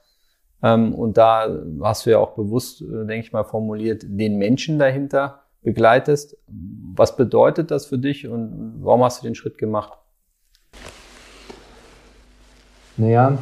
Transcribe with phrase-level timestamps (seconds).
[0.61, 1.49] Ähm, und da
[1.83, 6.37] hast du ja auch bewusst, äh, denke ich mal, formuliert, den Menschen dahinter begleitest.
[6.49, 10.02] Was bedeutet das für dich und warum hast du den Schritt gemacht?
[12.97, 13.39] Naja,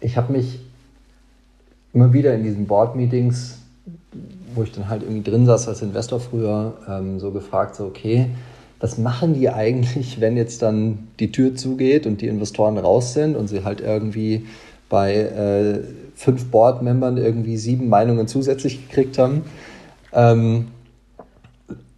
[0.00, 0.60] ich habe mich
[1.92, 3.58] immer wieder in diesen Board-Meetings,
[4.54, 8.30] wo ich dann halt irgendwie drin saß als Investor früher, ähm, so gefragt, so okay,
[8.80, 13.36] was machen die eigentlich, wenn jetzt dann die Tür zugeht und die Investoren raus sind
[13.36, 14.46] und sie halt irgendwie
[14.90, 15.80] bei äh,
[16.14, 19.42] fünf Board-Membern irgendwie sieben Meinungen zusätzlich gekriegt haben?
[20.12, 20.66] Ähm,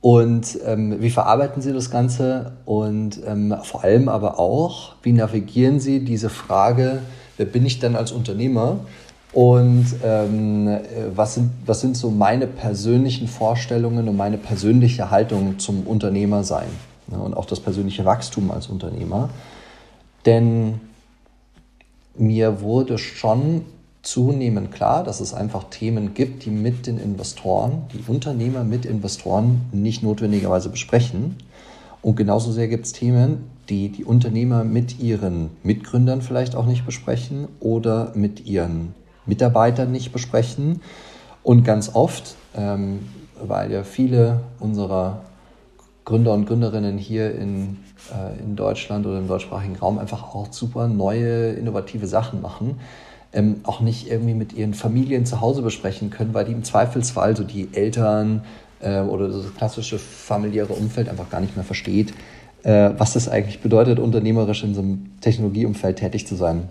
[0.06, 2.52] und ähm, wie verarbeiten Sie das Ganze?
[2.64, 7.00] Und ähm, vor allem aber auch, wie navigieren Sie diese Frage,
[7.36, 8.78] wer bin ich denn als Unternehmer?
[9.32, 10.78] Und ähm,
[11.12, 16.68] was, sind, was sind so meine persönlichen Vorstellungen und meine persönliche Haltung zum Unternehmersein
[17.10, 19.30] ja, und auch das persönliche Wachstum als Unternehmer?
[20.24, 20.80] Denn
[22.14, 23.62] mir wurde schon
[24.06, 29.62] zunehmend klar, dass es einfach Themen gibt, die mit den Investoren, die Unternehmer mit Investoren
[29.72, 31.36] nicht notwendigerweise besprechen.
[32.02, 36.86] Und genauso sehr gibt es Themen, die die Unternehmer mit ihren Mitgründern vielleicht auch nicht
[36.86, 38.94] besprechen oder mit ihren
[39.26, 40.80] Mitarbeitern nicht besprechen.
[41.42, 43.00] Und ganz oft, ähm,
[43.42, 45.22] weil ja viele unserer
[46.04, 47.78] Gründer und Gründerinnen hier in,
[48.14, 52.78] äh, in Deutschland oder im deutschsprachigen Raum einfach auch super neue, innovative Sachen machen,
[53.36, 57.36] ähm, auch nicht irgendwie mit ihren Familien zu Hause besprechen können, weil die im Zweifelsfall
[57.36, 58.42] so die Eltern
[58.80, 62.14] äh, oder das klassische familiäre Umfeld einfach gar nicht mehr versteht,
[62.62, 66.68] äh, was das eigentlich bedeutet, unternehmerisch in so einem Technologieumfeld tätig zu sein.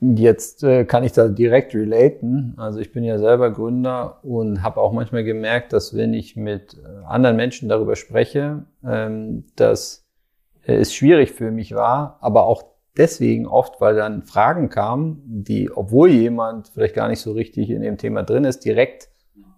[0.00, 2.54] Jetzt äh, kann ich da direkt relaten.
[2.56, 6.74] Also ich bin ja selber Gründer und habe auch manchmal gemerkt, dass wenn ich mit
[6.74, 10.04] äh, anderen Menschen darüber spreche, ähm, dass
[10.66, 15.70] äh, es schwierig für mich war, aber auch deswegen oft, weil dann Fragen kamen, die,
[15.70, 19.08] obwohl jemand vielleicht gar nicht so richtig in dem Thema drin ist, direkt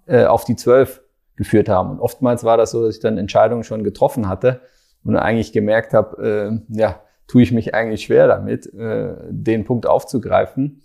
[0.06, 1.03] äh, auf die zwölf
[1.37, 1.91] geführt haben.
[1.91, 4.61] Und oftmals war das so, dass ich dann Entscheidungen schon getroffen hatte
[5.05, 9.87] und eigentlich gemerkt habe, äh, ja, tue ich mich eigentlich schwer damit, äh, den Punkt
[9.87, 10.82] aufzugreifen.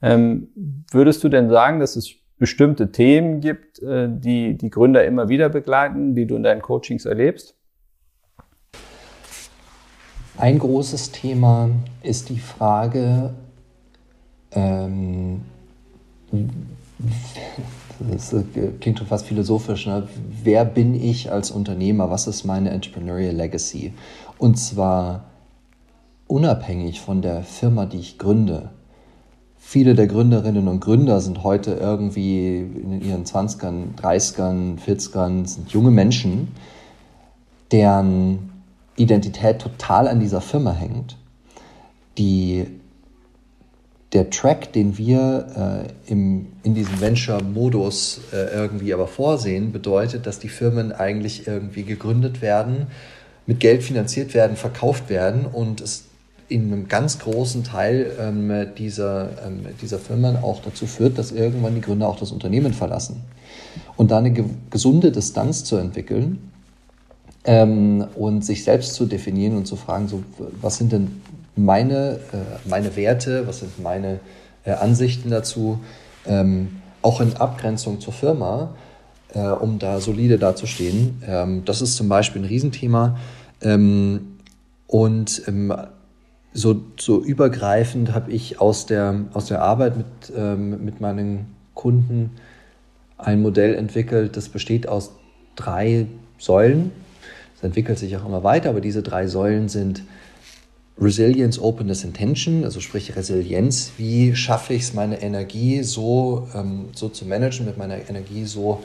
[0.00, 0.48] Ähm,
[0.92, 5.48] würdest du denn sagen, dass es bestimmte Themen gibt, äh, die die Gründer immer wieder
[5.48, 7.57] begleiten, die du in deinen Coachings erlebst?
[10.38, 11.68] Ein großes Thema
[12.00, 13.34] ist die Frage,
[14.52, 15.40] ähm,
[17.98, 18.34] das
[18.80, 20.06] klingt schon fast philosophisch, ne?
[20.44, 23.92] wer bin ich als Unternehmer, was ist meine Entrepreneurial Legacy?
[24.38, 25.24] Und zwar
[26.28, 28.70] unabhängig von der Firma, die ich gründe.
[29.56, 35.90] Viele der Gründerinnen und Gründer sind heute irgendwie in ihren 20ern, 30ern, 40ern, sind junge
[35.90, 36.54] Menschen,
[37.72, 38.57] deren
[38.98, 41.16] Identität total an dieser Firma hängt,
[42.16, 42.66] die
[44.12, 50.38] der Track, den wir äh, im, in diesem Venture-Modus äh, irgendwie aber vorsehen, bedeutet, dass
[50.38, 52.86] die Firmen eigentlich irgendwie gegründet werden,
[53.46, 56.04] mit Geld finanziert werden, verkauft werden und es
[56.48, 61.74] in einem ganz großen Teil ähm, dieser, ähm, dieser Firmen auch dazu führt, dass irgendwann
[61.74, 63.24] die Gründer auch das Unternehmen verlassen.
[63.96, 66.38] Und da eine ge gesunde Distanz zu entwickeln
[67.48, 70.22] ähm, und sich selbst zu definieren und zu fragen, so,
[70.60, 71.22] was sind denn
[71.56, 74.20] meine, äh, meine Werte, was sind meine
[74.64, 75.80] äh, Ansichten dazu,
[76.26, 78.74] ähm, auch in Abgrenzung zur Firma,
[79.32, 81.22] äh, um da solide dazustehen.
[81.26, 83.16] Ähm, das ist zum Beispiel ein Riesenthema.
[83.62, 84.36] Ähm,
[84.86, 85.72] und ähm,
[86.52, 90.06] so, so übergreifend habe ich aus der, aus der Arbeit mit,
[90.36, 92.32] ähm, mit meinen Kunden
[93.16, 95.12] ein Modell entwickelt, das besteht aus
[95.56, 96.06] drei
[96.36, 96.92] Säulen.
[97.58, 100.04] Es entwickelt sich auch immer weiter, aber diese drei Säulen sind
[101.00, 103.90] Resilience, Openness, Intention, also sprich Resilienz.
[103.96, 108.80] Wie schaffe ich es, meine Energie so, ähm, so zu managen, mit meiner Energie so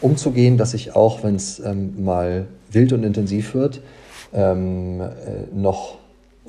[0.00, 3.80] umzugehen, dass ich auch, wenn es ähm, mal wild und intensiv wird,
[4.34, 5.98] ähm, äh, noch,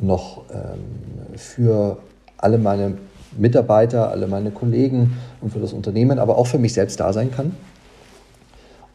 [0.01, 1.99] noch ähm, für
[2.37, 2.97] alle meine
[3.37, 7.29] Mitarbeiter, alle meine Kollegen und für das Unternehmen, aber auch für mich selbst da sein
[7.29, 7.51] kann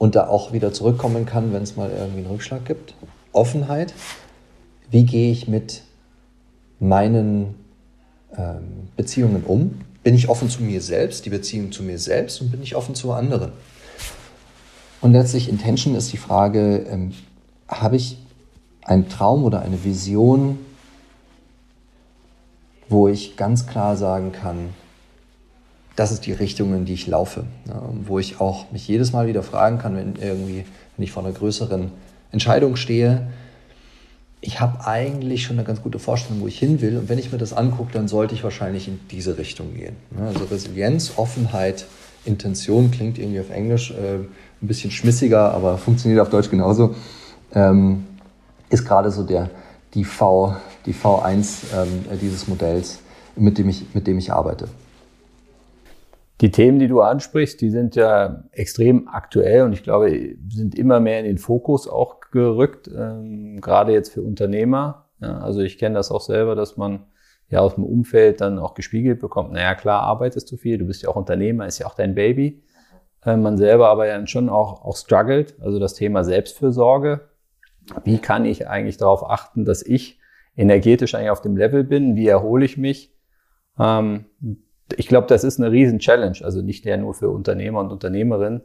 [0.02, 2.96] und da auch wieder zurückkommen kann, wenn es mal irgendwie einen Rückschlag gibt.
[3.30, 3.94] Offenheit.
[4.90, 5.82] Wie gehe ich mit
[6.80, 7.54] meinen
[8.36, 9.78] ähm, Beziehungen um?
[10.02, 12.96] Bin ich offen zu mir selbst, die Beziehung zu mir selbst und bin ich offen
[12.96, 13.52] zu anderen?
[15.00, 17.12] Und letztlich Intention ist die Frage, ähm,
[17.68, 18.18] habe ich
[18.82, 20.58] einen Traum oder eine Vision,
[22.88, 24.70] wo ich ganz klar sagen kann,
[26.02, 27.44] das ist die Richtung, in die ich laufe.
[27.68, 30.64] Ja, wo ich auch mich jedes Mal wieder fragen kann, wenn irgendwie,
[30.96, 31.92] wenn ich vor einer größeren
[32.32, 33.28] Entscheidung stehe,
[34.40, 36.98] ich habe eigentlich schon eine ganz gute Vorstellung, wo ich hin will.
[36.98, 39.94] Und wenn ich mir das angucke, dann sollte ich wahrscheinlich in diese Richtung gehen.
[40.18, 41.86] Also Resilienz, Offenheit,
[42.24, 44.28] Intention klingt irgendwie auf Englisch äh, ein
[44.60, 46.96] bisschen schmissiger, aber funktioniert auf Deutsch genauso.
[47.54, 48.06] Ähm,
[48.70, 49.50] ist gerade so der,
[49.94, 52.98] die, v, die V1 ähm, dieses Modells,
[53.36, 54.66] mit dem, ich, mit dem ich arbeite.
[56.40, 60.98] Die Themen, die du ansprichst, die sind ja extrem aktuell und ich glaube, sind immer
[60.98, 65.06] mehr in den Fokus auch gerückt, ähm, gerade jetzt für Unternehmer.
[65.20, 67.06] Ja, also ich kenne das auch selber, dass man
[67.48, 71.02] ja aus dem Umfeld dann auch gespiegelt bekommt, naja klar, arbeitest du viel, du bist
[71.02, 72.62] ja auch Unternehmer, ist ja auch dein Baby.
[73.24, 77.28] Äh, man selber aber ja schon auch, auch struggelt, also das Thema Selbstfürsorge.
[78.04, 80.18] Wie kann ich eigentlich darauf achten, dass ich
[80.56, 82.16] energetisch eigentlich auf dem Level bin?
[82.16, 83.14] Wie erhole ich mich?
[83.78, 84.26] Ähm,
[84.96, 88.62] ich glaube, das ist eine riesen Challenge, also nicht nur für Unternehmer und Unternehmerinnen,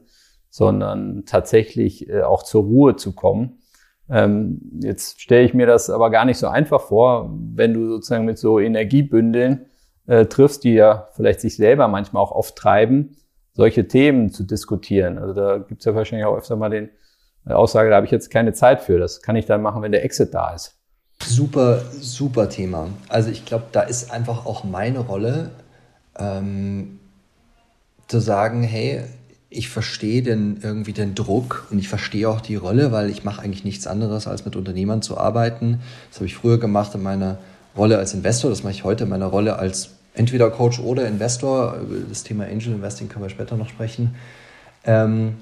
[0.49, 3.59] sondern tatsächlich äh, auch zur Ruhe zu kommen.
[4.09, 8.25] Ähm, jetzt stelle ich mir das aber gar nicht so einfach vor, wenn du sozusagen
[8.25, 9.65] mit so Energiebündeln
[10.07, 13.17] äh, triffst, die ja vielleicht sich selber manchmal auch oft treiben,
[13.53, 15.17] solche Themen zu diskutieren.
[15.17, 16.89] Also da gibt es ja wahrscheinlich auch öfter mal den
[17.45, 18.97] äh, Aussage, da habe ich jetzt keine Zeit für.
[18.97, 20.77] Das kann ich dann machen, wenn der Exit da ist.
[21.23, 22.89] Super, super Thema.
[23.09, 25.51] Also ich glaube, da ist einfach auch meine Rolle,
[26.17, 26.99] ähm,
[28.07, 29.03] zu sagen, hey,
[29.49, 33.41] ich verstehe den, irgendwie den Druck und ich verstehe auch die Rolle, weil ich mache
[33.41, 35.79] eigentlich nichts anderes, als mit Unternehmern zu arbeiten.
[36.09, 37.37] Das habe ich früher gemacht in meiner
[37.75, 41.77] Rolle als Investor, das mache ich heute in meiner Rolle als entweder Coach oder Investor.
[41.77, 44.15] Über das Thema Angel Investing können wir später noch sprechen.
[44.83, 45.35] Ähm,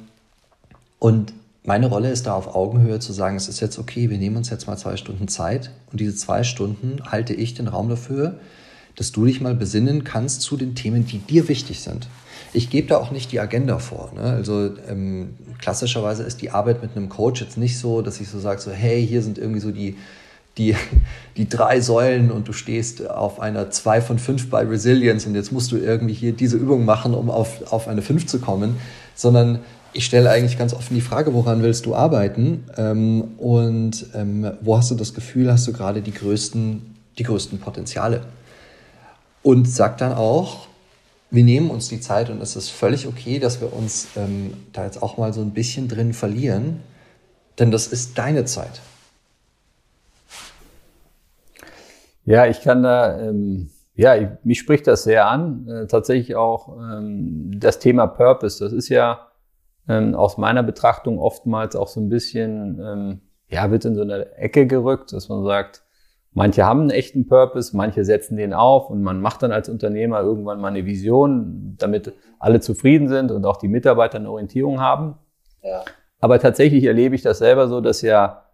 [1.00, 4.38] und meine Rolle ist da auf Augenhöhe zu sagen, es ist jetzt okay, wir nehmen
[4.38, 8.36] uns jetzt mal zwei Stunden Zeit und diese zwei Stunden halte ich den Raum dafür,
[8.96, 12.08] dass du dich mal besinnen kannst zu den Themen, die dir wichtig sind.
[12.54, 14.12] Ich gebe da auch nicht die Agenda vor.
[14.16, 14.22] Ne?
[14.22, 18.40] Also ähm, klassischerweise ist die Arbeit mit einem Coach jetzt nicht so, dass ich so
[18.40, 19.98] sage, so hey, hier sind irgendwie so die,
[20.58, 20.75] die,
[21.38, 25.52] die drei Säulen und du stehst auf einer 2 von 5 bei Resilience und jetzt
[25.52, 28.78] musst du irgendwie hier diese Übung machen, um auf, auf eine 5 zu kommen,
[29.16, 29.60] sondern
[29.92, 34.78] ich stelle eigentlich ganz offen die Frage, woran willst du arbeiten ähm, und ähm, wo
[34.78, 36.82] hast du das Gefühl, hast du gerade die größten,
[37.18, 38.22] die größten Potenziale?
[39.46, 40.66] Und sag dann auch,
[41.30, 44.86] wir nehmen uns die Zeit und es ist völlig okay, dass wir uns ähm, da
[44.86, 46.80] jetzt auch mal so ein bisschen drin verlieren,
[47.60, 48.82] denn das ist deine Zeit.
[52.25, 55.68] Ja, ich kann da, ähm, ja, ich, mich spricht das sehr an.
[55.70, 58.64] Äh, tatsächlich auch ähm, das Thema Purpose.
[58.64, 59.28] Das ist ja
[59.88, 64.38] ähm, aus meiner Betrachtung oftmals auch so ein bisschen, ähm, ja, wird in so eine
[64.38, 65.85] Ecke gerückt, dass man sagt,
[66.38, 70.20] Manche haben einen echten Purpose, manche setzen den auf und man macht dann als Unternehmer
[70.20, 75.15] irgendwann mal eine Vision, damit alle zufrieden sind und auch die Mitarbeiter eine Orientierung haben.
[75.63, 75.86] Ja.
[76.20, 78.48] Aber tatsächlich erlebe ich das selber so, dass ja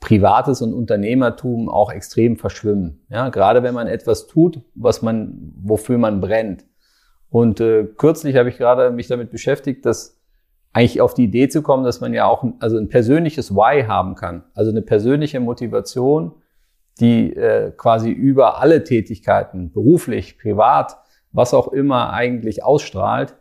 [0.00, 3.06] Privates und Unternehmertum auch extrem verschwimmen.
[3.08, 6.64] Ja, gerade wenn man etwas tut, was man, wofür man brennt.
[7.28, 10.20] Und äh, kürzlich habe ich gerade mich damit beschäftigt, dass
[10.72, 13.84] eigentlich auf die Idee zu kommen, dass man ja auch ein, also ein persönliches Why
[13.84, 16.32] haben kann, also eine persönliche Motivation,
[16.98, 20.96] die äh, quasi über alle Tätigkeiten, beruflich, privat,
[21.32, 23.36] was auch immer eigentlich ausstrahlt.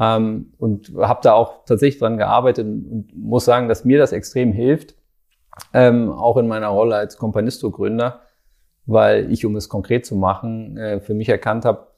[0.00, 4.52] Ähm, und habe da auch tatsächlich dran gearbeitet und muss sagen, dass mir das extrem
[4.52, 4.94] hilft,
[5.74, 8.20] ähm, auch in meiner Rolle als Companisto-Gründer,
[8.86, 11.88] weil ich, um es konkret zu machen, äh, für mich erkannt habe,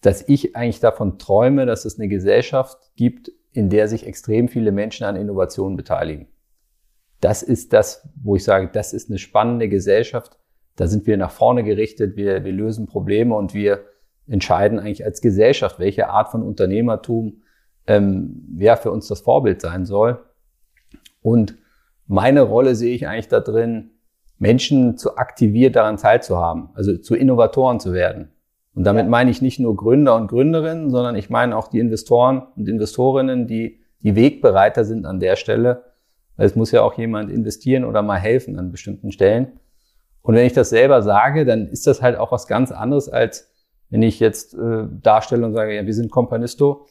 [0.00, 4.72] dass ich eigentlich davon träume, dass es eine Gesellschaft gibt, in der sich extrem viele
[4.72, 6.28] Menschen an Innovationen beteiligen.
[7.20, 10.38] Das ist das, wo ich sage, das ist eine spannende Gesellschaft.
[10.76, 13.84] Da sind wir nach vorne gerichtet, wir, wir lösen Probleme und wir
[14.28, 17.42] entscheiden eigentlich als Gesellschaft, welche Art von Unternehmertum
[17.86, 20.18] ähm, ja, für uns das Vorbild sein soll.
[21.22, 21.56] Und
[22.06, 23.92] meine Rolle sehe ich eigentlich da drin,
[24.38, 28.32] Menschen zu aktivieren, daran teilzuhaben, also zu Innovatoren zu werden.
[28.74, 32.42] Und damit meine ich nicht nur Gründer und Gründerinnen, sondern ich meine auch die Investoren
[32.56, 35.84] und Investorinnen, die die Wegbereiter sind an der Stelle.
[36.36, 39.58] Weil es muss ja auch jemand investieren oder mal helfen an bestimmten Stellen.
[40.22, 43.52] Und wenn ich das selber sage, dann ist das halt auch was ganz anderes, als
[43.90, 46.86] wenn ich jetzt äh, darstelle und sage, ja, wir sind Companisto,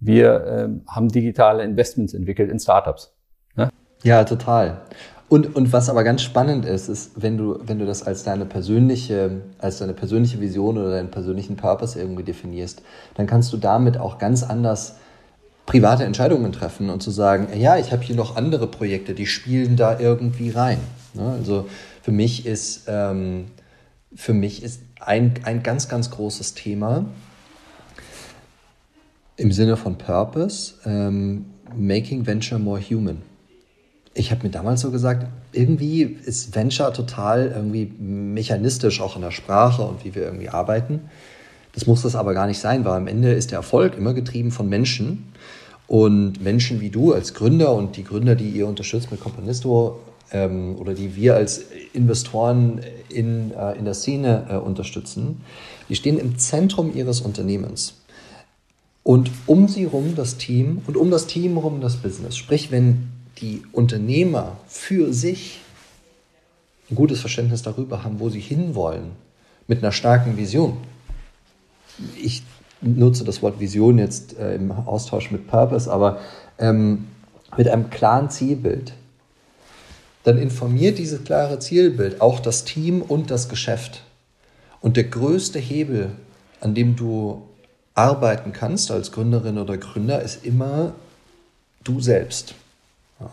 [0.00, 3.14] wir äh, haben digitale Investments entwickelt in Startups.
[3.54, 3.70] Ne?
[4.02, 4.82] Ja, total.
[5.28, 8.46] Und, und was aber ganz spannend ist, ist, wenn du, wenn du das als deine
[8.46, 12.82] persönliche, als deine persönliche Vision oder deinen persönlichen Purpose irgendwie definierst,
[13.14, 14.96] dann kannst du damit auch ganz anders
[15.70, 19.76] private Entscheidungen treffen und zu sagen, ja, ich habe hier noch andere Projekte, die spielen
[19.76, 20.78] da irgendwie rein.
[21.14, 21.34] Ne?
[21.38, 21.68] Also
[22.02, 23.46] für mich ist, ähm,
[24.14, 27.04] für mich ist ein, ein ganz, ganz großes Thema
[29.36, 31.46] im Sinne von Purpose, ähm,
[31.76, 33.22] Making Venture More Human
[34.14, 39.30] ich habe mir damals so gesagt, irgendwie ist Venture total irgendwie mechanistisch, auch in der
[39.30, 41.02] Sprache und wie wir irgendwie arbeiten.
[41.72, 44.50] Das muss das aber gar nicht sein, weil am Ende ist der Erfolg immer getrieben
[44.50, 45.32] von Menschen.
[45.90, 49.98] Und Menschen wie du als Gründer und die Gründer, die ihr unterstützt mit Companisto
[50.30, 55.40] ähm, oder die wir als Investoren in, äh, in der Szene äh, unterstützen,
[55.88, 57.94] die stehen im Zentrum ihres Unternehmens.
[59.02, 62.36] Und um sie rum das Team und um das Team rum das Business.
[62.36, 63.08] Sprich, wenn
[63.40, 65.58] die Unternehmer für sich
[66.88, 69.10] ein gutes Verständnis darüber haben, wo sie hinwollen,
[69.66, 70.76] mit einer starken Vision.
[72.22, 72.44] Ich
[72.80, 76.20] nutze das Wort Vision jetzt äh, im Austausch mit Purpose, aber
[76.58, 77.06] ähm,
[77.56, 78.92] mit einem klaren Zielbild.
[80.24, 84.02] Dann informiert dieses klare Zielbild auch das Team und das Geschäft.
[84.80, 86.12] Und der größte Hebel,
[86.60, 87.42] an dem du
[87.94, 90.94] arbeiten kannst als Gründerin oder Gründer, ist immer
[91.84, 92.54] du selbst.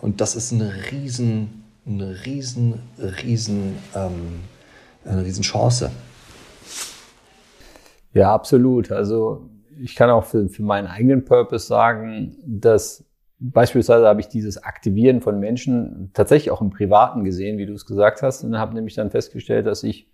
[0.02, 2.82] Und das ist eine riesen, eine riesen,
[3.24, 4.40] riesen, ähm,
[5.06, 5.92] eine riesen Chance.
[8.18, 8.92] Ja, absolut.
[8.92, 9.48] Also
[9.80, 13.06] ich kann auch für, für meinen eigenen Purpose sagen, dass
[13.38, 17.86] beispielsweise habe ich dieses Aktivieren von Menschen tatsächlich auch im Privaten gesehen, wie du es
[17.86, 20.12] gesagt hast, und habe nämlich dann festgestellt, dass ich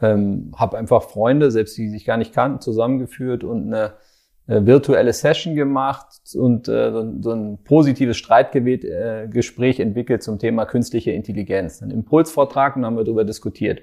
[0.00, 3.92] ähm, habe einfach Freunde, selbst die sich gar nicht kannten, zusammengeführt und eine
[4.46, 10.64] äh, virtuelle Session gemacht und äh, so, so ein positives Streitgespräch äh, entwickelt zum Thema
[10.64, 11.82] künstliche Intelligenz.
[11.82, 13.82] Ein Impulsvortrag und haben wir darüber diskutiert.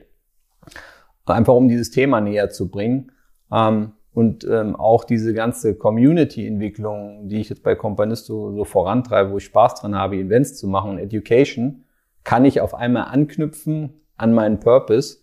[1.26, 3.12] Einfach um dieses Thema näher zu bringen.
[3.52, 9.38] Ähm, und ähm, auch diese ganze Community-Entwicklung, die ich jetzt bei Companisto so vorantreibe, wo
[9.38, 11.86] ich Spaß dran habe, Events zu machen und Education,
[12.24, 15.20] kann ich auf einmal anknüpfen an meinen Purpose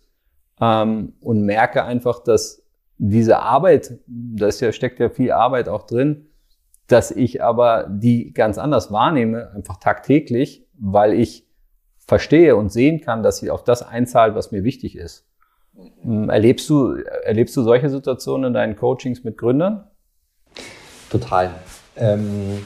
[0.59, 2.63] ähm, und merke einfach, dass
[2.97, 6.27] diese Arbeit, da ja, steckt ja viel Arbeit auch drin,
[6.87, 11.47] dass ich aber die ganz anders wahrnehme, einfach tagtäglich, weil ich
[11.99, 15.28] verstehe und sehen kann, dass sie auf das einzahlt, was mir wichtig ist.
[16.29, 19.83] Erlebst du, erlebst du solche Situationen in deinen Coachings mit Gründern?
[21.09, 21.51] Total.
[21.95, 22.65] Ähm,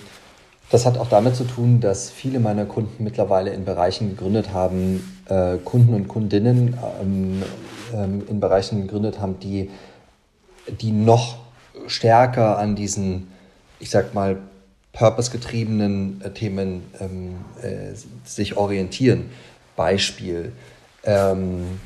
[0.69, 5.21] das hat auch damit zu tun, dass viele meiner Kunden mittlerweile in Bereichen gegründet haben,
[5.29, 7.43] äh, Kunden und Kundinnen ähm,
[7.93, 9.69] ähm, in Bereichen gegründet haben, die
[10.67, 11.37] die noch
[11.87, 13.27] stärker an diesen,
[13.79, 14.37] ich sag mal,
[14.93, 17.93] purpose-getriebenen äh, Themen ähm, äh,
[18.23, 19.29] sich orientieren.
[19.75, 20.51] Beispiel
[21.03, 21.79] ähm,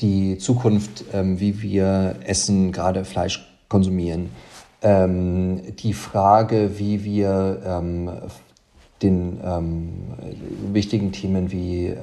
[0.00, 4.30] die Zukunft, ähm, wie wir Essen, gerade Fleisch konsumieren.
[4.82, 8.10] Ähm, die Frage, wie wir ähm,
[9.02, 9.92] den ähm,
[10.72, 11.94] wichtigen Themen wie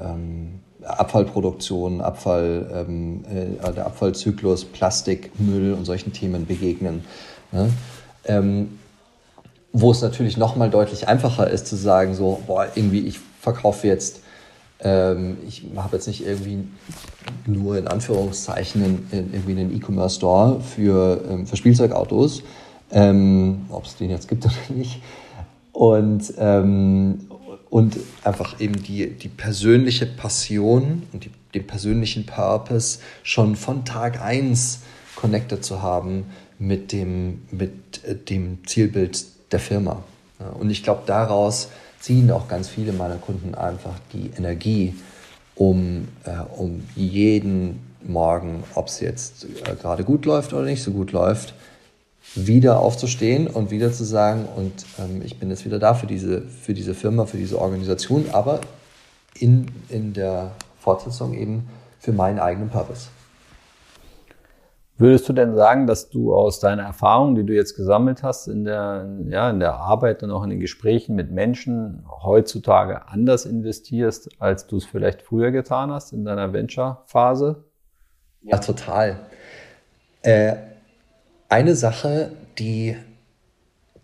[0.86, 7.04] Abfallproduktion, Abfall, ähm, äh, der Abfallzyklus, Plastik, Müll und solchen Themen begegnen.
[7.52, 7.70] Ne?
[8.26, 8.80] Ähm,
[9.72, 14.22] wo es natürlich nochmal deutlich einfacher ist zu sagen, so, boah, irgendwie, ich verkaufe jetzt,
[14.84, 16.66] ähm, ich habe jetzt nicht irgendwie
[17.46, 22.44] nur in Anführungszeichen in, in, irgendwie einen E-Commerce-Store für, ähm, für Spielzeugautos,
[22.92, 25.02] ähm, ob es den jetzt gibt oder nicht.
[25.72, 27.22] Und, ähm,
[27.70, 34.22] und einfach eben die, die persönliche Passion und die, den persönlichen Purpose schon von Tag
[34.22, 34.82] eins
[35.16, 36.26] connected zu haben
[36.60, 40.04] mit dem, mit äh, dem Zielbild der Firma.
[40.60, 41.70] Und ich glaube, daraus
[42.04, 44.94] ziehen auch ganz viele meiner Kunden einfach die Energie,
[45.56, 50.92] um, äh, um jeden Morgen, ob es jetzt äh, gerade gut läuft oder nicht so
[50.92, 51.54] gut läuft,
[52.36, 56.42] wieder aufzustehen und wieder zu sagen, und ähm, ich bin jetzt wieder da für diese,
[56.42, 58.60] für diese Firma, für diese Organisation, aber
[59.40, 61.70] in, in der Fortsetzung eben
[62.00, 63.08] für meinen eigenen Purpose.
[64.98, 68.64] Würdest du denn sagen, dass du aus deiner Erfahrung, die du jetzt gesammelt hast in
[68.64, 74.30] der, ja, in der Arbeit und auch in den Gesprächen mit Menschen heutzutage anders investierst,
[74.40, 77.64] als du es vielleicht früher getan hast in deiner Venture-Phase?
[78.44, 79.20] Ja, total.
[80.22, 80.56] Äh,
[81.50, 82.96] eine Sache, die,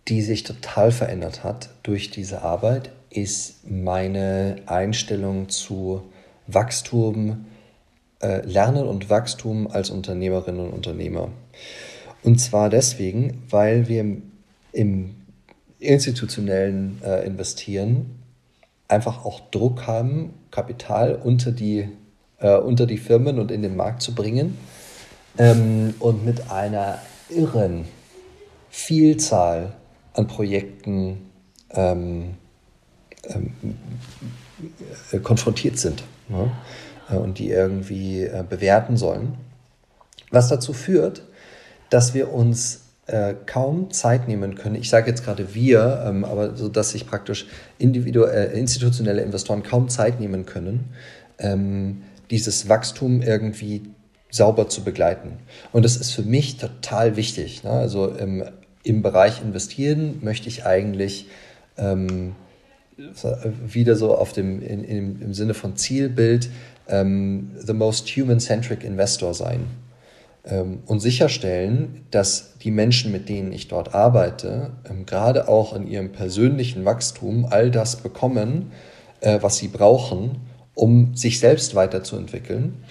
[0.08, 6.02] die sich total verändert hat durch diese Arbeit, ist meine Einstellung zu
[6.48, 7.46] Wachstum,
[8.22, 11.30] äh, Lernen und Wachstum als Unternehmerinnen und Unternehmer.
[12.24, 14.18] Und zwar deswegen, weil wir
[14.74, 15.16] im
[15.80, 18.20] institutionellen äh, Investieren
[18.88, 21.88] einfach auch Druck haben, Kapital unter die,
[22.40, 24.58] äh, unter die Firmen und in den Markt zu bringen.
[25.38, 27.00] Ähm, und mit einer
[27.30, 27.86] irren
[28.70, 29.74] Vielzahl
[30.14, 31.30] an Projekten
[31.72, 32.36] ähm,
[33.26, 33.54] ähm,
[35.12, 36.04] äh, konfrontiert sind.
[36.28, 36.52] Ne?
[37.10, 39.36] Äh, und die irgendwie äh, bewerten sollen.
[40.32, 41.24] Was dazu führt,
[41.90, 44.76] dass wir uns äh, kaum Zeit nehmen können.
[44.76, 47.48] Ich sage jetzt gerade wir, ähm, aber so dass sich praktisch
[47.80, 50.90] institutionelle Investoren kaum Zeit nehmen können,
[51.40, 53.82] ähm, dieses Wachstum irgendwie
[54.30, 55.40] sauber zu begleiten.
[55.72, 57.64] Und das ist für mich total wichtig.
[57.64, 57.72] Ne?
[57.72, 58.44] Also im,
[58.84, 61.28] im Bereich Investieren möchte ich eigentlich
[61.78, 62.36] ähm,
[63.66, 66.50] wieder so auf dem, in, in, im Sinne von Zielbild
[66.90, 69.68] ähm, the most human-centric Investor sein
[70.46, 75.88] ähm, und sicherstellen, dass die Menschen, mit denen ich dort arbeite, ähm, gerade auch in
[75.88, 78.72] ihrem persönlichen Wachstum all das bekommen,
[79.22, 80.38] äh, was sie brauchen,
[80.74, 82.84] um sich selbst weiterzuentwickeln,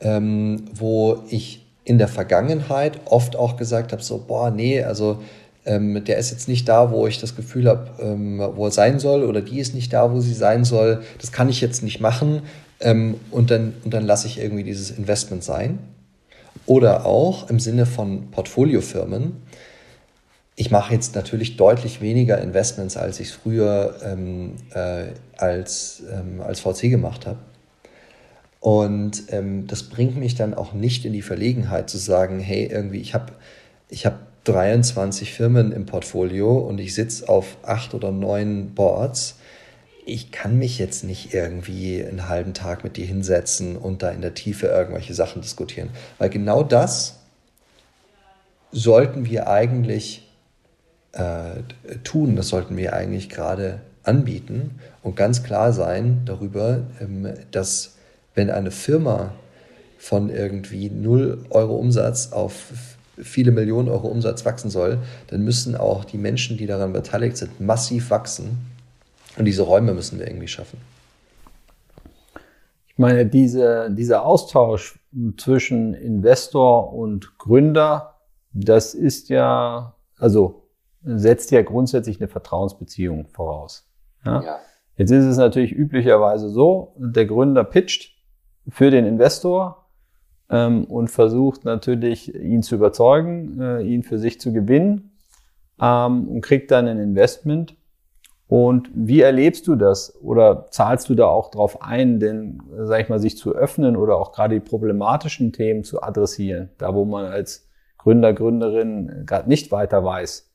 [0.00, 5.20] ähm, wo ich in der Vergangenheit oft auch gesagt habe, so, boah, nee, also
[5.64, 8.98] ähm, der ist jetzt nicht da, wo ich das Gefühl habe, ähm, wo er sein
[8.98, 11.02] soll, oder die ist nicht da, wo sie sein soll.
[11.18, 12.42] Das kann ich jetzt nicht machen
[12.80, 15.78] ähm, und dann, und dann lasse ich irgendwie dieses Investment sein.
[16.66, 19.42] Oder auch im Sinne von Portfoliofirmen.
[20.56, 26.40] Ich mache jetzt natürlich deutlich weniger Investments, als ich es früher ähm, äh, als, ähm,
[26.40, 27.38] als VC gemacht habe.
[28.60, 33.00] Und ähm, das bringt mich dann auch nicht in die Verlegenheit zu sagen, hey, irgendwie,
[33.00, 33.32] ich habe
[33.88, 39.36] ich hab 23 Firmen im Portfolio und ich sitze auf acht oder neun Boards
[40.06, 44.22] ich kann mich jetzt nicht irgendwie einen halben Tag mit dir hinsetzen und da in
[44.22, 45.90] der Tiefe irgendwelche Sachen diskutieren.
[46.18, 47.16] Weil genau das
[48.72, 50.28] sollten wir eigentlich
[51.12, 51.62] äh,
[52.04, 57.96] tun, das sollten wir eigentlich gerade anbieten und ganz klar sein darüber, ähm, dass
[58.34, 59.32] wenn eine Firma
[59.98, 62.68] von irgendwie 0 Euro Umsatz auf
[63.20, 67.60] viele Millionen Euro Umsatz wachsen soll, dann müssen auch die Menschen, die daran beteiligt sind,
[67.60, 68.58] massiv wachsen
[69.40, 70.78] und diese Räume müssen wir irgendwie schaffen.
[72.88, 75.00] Ich meine, diese, dieser Austausch
[75.38, 78.20] zwischen Investor und Gründer,
[78.52, 80.68] das ist ja, also
[81.02, 83.90] setzt ja grundsätzlich eine Vertrauensbeziehung voraus.
[84.26, 84.42] Ja?
[84.42, 84.58] ja.
[84.96, 88.14] Jetzt ist es natürlich üblicherweise so, der Gründer pitcht
[88.68, 89.86] für den Investor
[90.50, 95.12] ähm, und versucht natürlich, ihn zu überzeugen, äh, ihn für sich zu gewinnen
[95.80, 97.79] ähm, und kriegt dann ein Investment
[98.50, 100.20] und wie erlebst du das?
[100.20, 104.16] Oder zahlst du da auch drauf ein, denn, sag ich mal, sich zu öffnen oder
[104.16, 109.70] auch gerade die problematischen Themen zu adressieren, da wo man als Gründer, Gründerin gerade nicht
[109.70, 110.50] weiter weiß?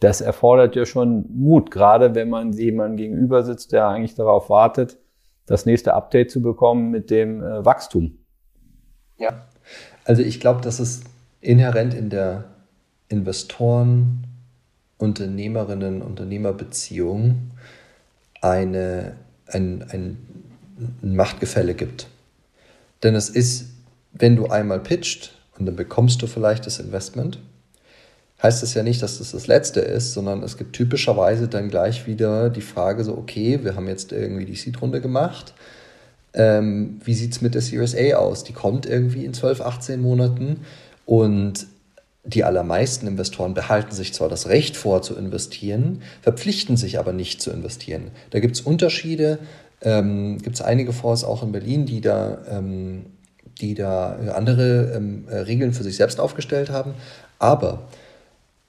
[0.00, 4.98] Das erfordert ja schon Mut, gerade wenn man jemandem gegenüber sitzt, der eigentlich darauf wartet,
[5.46, 8.18] das nächste Update zu bekommen mit dem äh, Wachstum.
[9.16, 9.46] Ja,
[10.04, 11.04] also ich glaube, das ist
[11.40, 12.46] inhärent in der
[13.08, 14.31] Investoren-
[15.02, 17.50] Unternehmerinnen-Unternehmerbeziehung
[18.40, 20.16] eine, ein, ein
[21.02, 22.06] ein Machtgefälle gibt.
[23.02, 23.66] Denn es ist,
[24.12, 27.38] wenn du einmal pitcht und dann bekommst du vielleicht das Investment,
[28.42, 32.06] heißt es ja nicht, dass das das letzte ist, sondern es gibt typischerweise dann gleich
[32.06, 35.54] wieder die Frage so, okay, wir haben jetzt irgendwie die Seed-Runde gemacht,
[36.34, 38.42] ähm, wie sieht es mit der Series A aus?
[38.42, 40.64] Die kommt irgendwie in 12, 18 Monaten
[41.04, 41.66] und
[42.24, 47.42] die allermeisten Investoren behalten sich zwar das Recht vor zu investieren, verpflichten sich aber nicht
[47.42, 48.12] zu investieren.
[48.30, 49.38] Da gibt es Unterschiede,
[49.80, 53.06] ähm, gibt es einige Fonds auch in Berlin, die da, ähm,
[53.60, 56.94] die da andere ähm, äh, Regeln für sich selbst aufgestellt haben.
[57.40, 57.88] Aber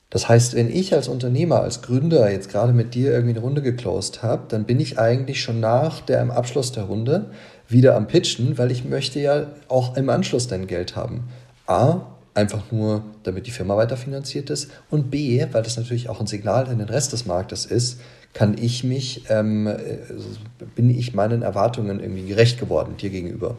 [0.09, 3.61] das heißt, wenn ich als Unternehmer, als Gründer jetzt gerade mit dir irgendwie eine Runde
[3.61, 7.31] geclosed habe, dann bin ich eigentlich schon nach dem Abschluss der Runde
[7.67, 11.29] wieder am Pitchen, weil ich möchte ja auch im Anschluss dein Geld haben.
[11.65, 12.01] A,
[12.33, 16.69] einfach nur, damit die Firma weiterfinanziert ist und B, weil das natürlich auch ein Signal
[16.71, 17.99] in den Rest des Marktes ist,
[18.33, 19.77] kann ich mich, ähm, äh,
[20.75, 23.57] bin ich meinen Erwartungen irgendwie gerecht geworden dir gegenüber.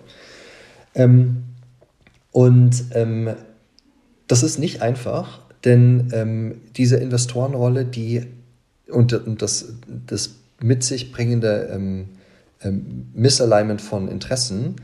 [0.95, 1.45] Ähm,
[2.33, 3.35] und ähm,
[4.27, 8.27] das ist nicht einfach, denn ähm, diese Investorenrolle, die
[8.89, 9.75] und, und das,
[10.07, 12.09] das mit sich bringende ähm,
[12.63, 14.77] ähm, Misalignment von Interessen,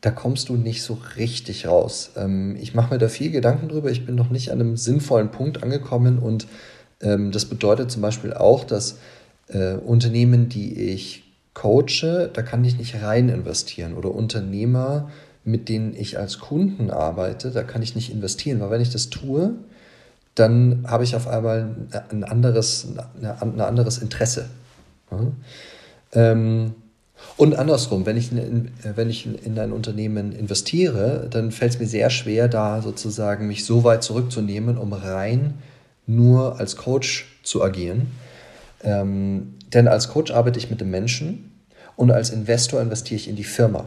[0.00, 2.12] da kommst du nicht so richtig raus.
[2.16, 3.90] Ähm, ich mache mir da viel Gedanken drüber.
[3.90, 6.46] Ich bin noch nicht an einem sinnvollen Punkt angekommen und
[7.02, 8.98] ähm, das bedeutet zum Beispiel auch, dass
[9.48, 15.10] äh, Unternehmen, die ich coache, da kann ich nicht rein investieren oder Unternehmer,
[15.44, 19.10] mit denen ich als Kunden arbeite, da kann ich nicht investieren, weil wenn ich das
[19.10, 19.54] tue,
[20.34, 21.74] dann habe ich auf einmal
[22.10, 22.88] ein anderes,
[23.20, 24.48] ein anderes Interesse.
[25.10, 25.32] Ja?
[26.12, 26.74] Ähm,
[27.36, 31.86] und andersrum, wenn ich, in, wenn ich in ein Unternehmen investiere, dann fällt es mir
[31.86, 35.54] sehr schwer, da sozusagen mich so weit zurückzunehmen, um rein
[36.06, 38.08] nur als Coach zu agieren.
[38.82, 41.52] Ähm, denn als Coach arbeite ich mit dem Menschen
[41.96, 43.86] und als Investor investiere ich in die Firma.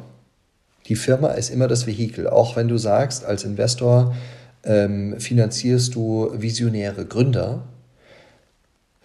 [0.87, 2.27] Die Firma ist immer das Vehikel.
[2.27, 4.15] Auch wenn du sagst, als Investor
[4.63, 7.63] ähm, finanzierst du visionäre Gründer,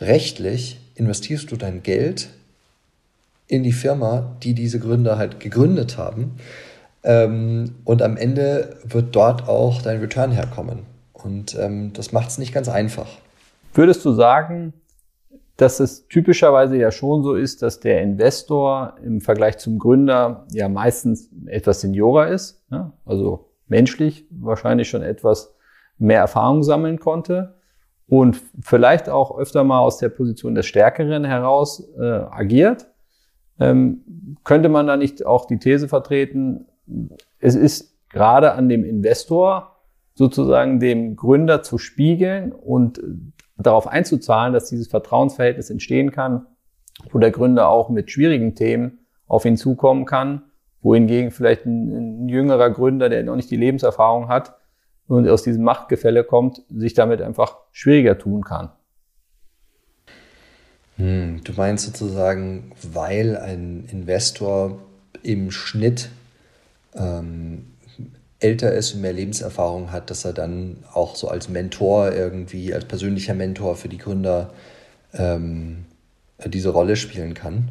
[0.01, 2.31] rechtlich investierst du dein Geld
[3.49, 6.37] in die Firma, die diese Gründer halt gegründet haben.
[7.03, 10.81] Ähm, und am Ende wird dort auch dein Return herkommen.
[11.13, 13.09] Und ähm, das macht es nicht ganz einfach.
[13.75, 14.75] Würdest du sagen,
[15.57, 20.69] dass es typischerweise ja schon so ist, dass der Investor im Vergleich zum Gründer ja
[20.69, 22.93] meistens etwas seniorer ist, ja?
[23.05, 25.55] also menschlich wahrscheinlich schon etwas
[25.99, 27.55] mehr Erfahrung sammeln konnte
[28.07, 32.87] und vielleicht auch öfter mal aus der Position des Stärkeren heraus äh, agiert
[33.61, 36.67] ähm, könnte man da nicht auch die These vertreten,
[37.39, 39.77] es ist gerade an dem Investor
[40.15, 43.01] sozusagen dem Gründer zu spiegeln und
[43.57, 46.47] darauf einzuzahlen, dass dieses Vertrauensverhältnis entstehen kann,
[47.13, 50.43] wo der Gründer auch mit schwierigen Themen auf ihn zukommen kann,
[50.81, 54.57] wohingegen vielleicht ein, ein jüngerer Gründer, der noch nicht die Lebenserfahrung hat
[55.07, 58.71] und aus diesem Machtgefälle kommt, sich damit einfach schwieriger tun kann.
[60.99, 64.79] Hm, du meinst sozusagen, weil ein Investor
[65.23, 66.11] im Schnitt
[66.95, 67.67] ähm,
[68.41, 72.85] älter ist und mehr Lebenserfahrung hat, dass er dann auch so als Mentor irgendwie, als
[72.85, 74.51] persönlicher Mentor für die Gründer
[75.15, 75.87] ähm,
[76.45, 77.71] diese Rolle spielen kann?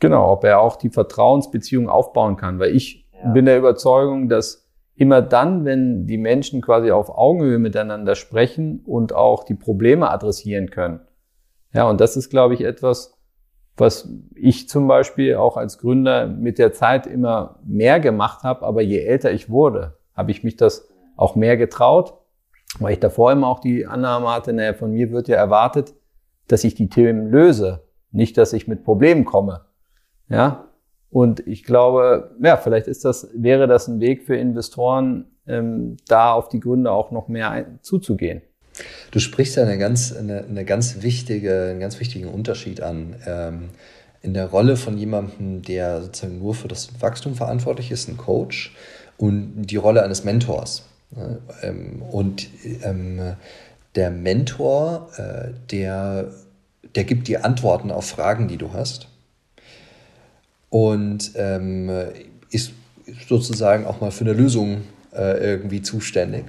[0.00, 3.30] Genau, ob er auch die Vertrauensbeziehung aufbauen kann, weil ich ja.
[3.30, 9.14] bin der Überzeugung, dass immer dann, wenn die Menschen quasi auf Augenhöhe miteinander sprechen und
[9.14, 11.00] auch die Probleme adressieren können,
[11.74, 13.18] ja, und das ist, glaube ich, etwas,
[13.76, 18.64] was ich zum Beispiel auch als Gründer mit der Zeit immer mehr gemacht habe.
[18.64, 22.14] Aber je älter ich wurde, habe ich mich das auch mehr getraut,
[22.78, 25.94] weil ich davor immer auch die Annahme hatte, naja, von mir wird ja erwartet,
[26.46, 27.82] dass ich die Themen löse,
[28.12, 29.62] nicht, dass ich mit Problemen komme.
[30.28, 30.68] Ja,
[31.10, 36.32] und ich glaube, ja, vielleicht ist das, wäre das ein Weg für Investoren, ähm, da
[36.32, 38.42] auf die Gründe auch noch mehr ein, zuzugehen.
[39.10, 43.16] Du sprichst ja eine ganz, eine, eine ganz wichtige, einen ganz wichtigen Unterschied an.
[43.26, 43.68] Ähm,
[44.22, 48.74] in der Rolle von jemandem, der sozusagen nur für das Wachstum verantwortlich ist, ein Coach,
[49.18, 50.84] und die Rolle eines Mentors.
[51.62, 52.48] Ähm, und
[52.82, 53.36] ähm,
[53.94, 56.32] der Mentor, äh, der,
[56.94, 59.08] der gibt dir Antworten auf Fragen, die du hast.
[60.70, 61.90] Und ähm,
[62.50, 62.72] ist
[63.28, 64.82] sozusagen auch mal für eine Lösung
[65.12, 66.44] äh, irgendwie zuständig.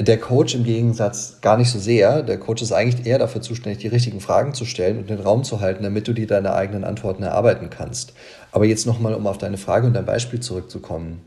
[0.00, 2.22] Der Coach im Gegensatz gar nicht so sehr.
[2.22, 5.44] Der Coach ist eigentlich eher dafür zuständig, die richtigen Fragen zu stellen und den Raum
[5.44, 8.14] zu halten, damit du dir deine eigenen Antworten erarbeiten kannst.
[8.50, 11.20] Aber jetzt nochmal, um auf deine Frage und dein Beispiel zurückzukommen.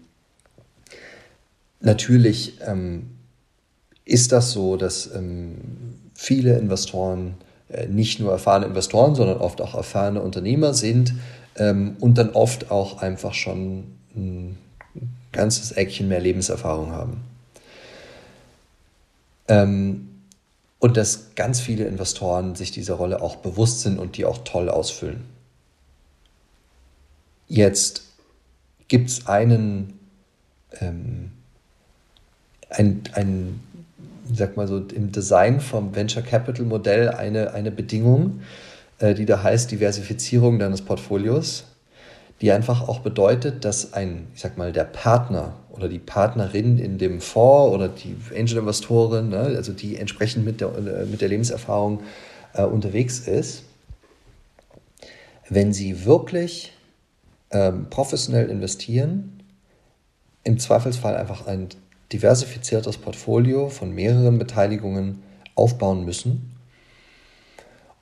[1.81, 3.11] Natürlich ähm,
[4.05, 5.55] ist das so, dass ähm,
[6.15, 7.35] viele Investoren
[7.69, 11.13] äh, nicht nur erfahrene Investoren, sondern oft auch erfahrene Unternehmer sind,
[11.57, 13.83] ähm, und dann oft auch einfach schon
[14.15, 14.57] ein
[15.31, 17.32] ganzes Eckchen mehr Lebenserfahrung haben.
[19.47, 20.09] Ähm,
[20.79, 24.69] und dass ganz viele Investoren sich dieser Rolle auch bewusst sind und die auch toll
[24.69, 25.23] ausfüllen.
[27.47, 28.03] Jetzt
[28.87, 29.99] gibt es einen,
[30.81, 31.31] ähm,
[32.69, 33.59] ein, ein,
[34.33, 38.41] sag mal so, im Design vom Venture Capital Modell eine, eine Bedingung,
[38.99, 41.63] äh, die da heißt Diversifizierung deines Portfolios,
[42.41, 46.97] die einfach auch bedeutet, dass ein, ich sag mal, der Partner oder die Partnerin in
[46.97, 52.01] dem Fonds oder die Angel-Investorin, ne, also die entsprechend mit der, äh, mit der Lebenserfahrung
[52.53, 53.63] äh, unterwegs ist,
[55.49, 56.73] wenn sie wirklich
[57.51, 59.41] ähm, professionell investieren,
[60.43, 61.69] im Zweifelsfall einfach ein
[62.11, 65.23] diversifiziertes Portfolio von mehreren Beteiligungen
[65.55, 66.51] aufbauen müssen.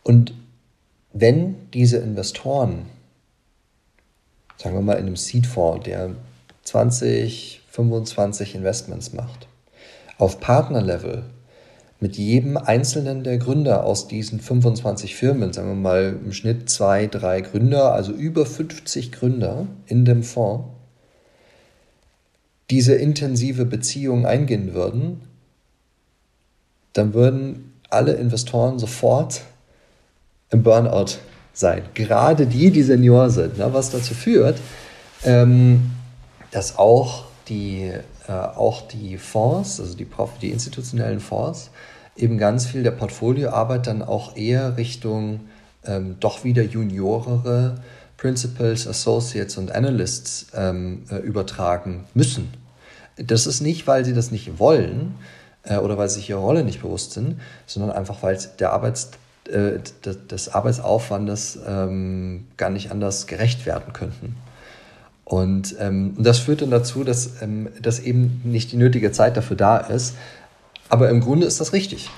[0.04, 0.34] Und
[1.14, 2.86] wenn diese Investoren,
[4.62, 6.12] sagen wir mal in einem Seed-Fonds, der
[6.64, 9.48] 20, 25 Investments macht,
[10.20, 11.24] auf Partnerlevel
[12.00, 17.08] mit jedem einzelnen der Gründer aus diesen 25 Firmen, sagen wir mal im Schnitt zwei,
[17.08, 20.66] drei Gründer, also über 50 Gründer in dem Fonds,
[22.70, 25.22] diese intensive Beziehung eingehen würden,
[26.94, 29.42] dann würden alle Investoren sofort
[30.52, 31.18] im Burnout
[31.54, 31.84] sein.
[31.94, 34.60] Gerade die, die Senior sind, ne, was dazu führt,
[35.24, 35.92] ähm,
[36.52, 37.92] dass auch die,
[38.28, 40.08] äh, auch die Fonds, also die,
[40.42, 41.72] die institutionellen Fonds,
[42.16, 45.42] eben ganz viel der Portfolioarbeit dann auch eher Richtung
[45.86, 47.76] ähm, doch wieder juniorere
[48.18, 52.54] Principals, Associates und Analysts ähm, äh, übertragen müssen.
[53.18, 55.16] Das ist nicht, weil sie das nicht wollen
[55.64, 59.12] äh, oder weil sie sich ihrer Rolle nicht bewusst sind, sondern einfach, weil der Arbeits,
[59.52, 59.80] äh,
[60.30, 64.36] des Arbeitsaufwandes ähm, gar nicht anders gerecht werden könnten.
[65.26, 69.56] Und ähm, das führt dann dazu, dass, ähm, dass eben nicht die nötige Zeit dafür
[69.56, 70.16] da ist.
[70.90, 72.10] Aber im Grunde ist das richtig,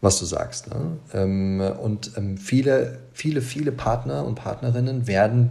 [0.00, 0.68] was du sagst.
[0.68, 0.98] Ne?
[1.12, 5.50] Ähm, und ähm, viele, viele, viele Partner und Partnerinnen werden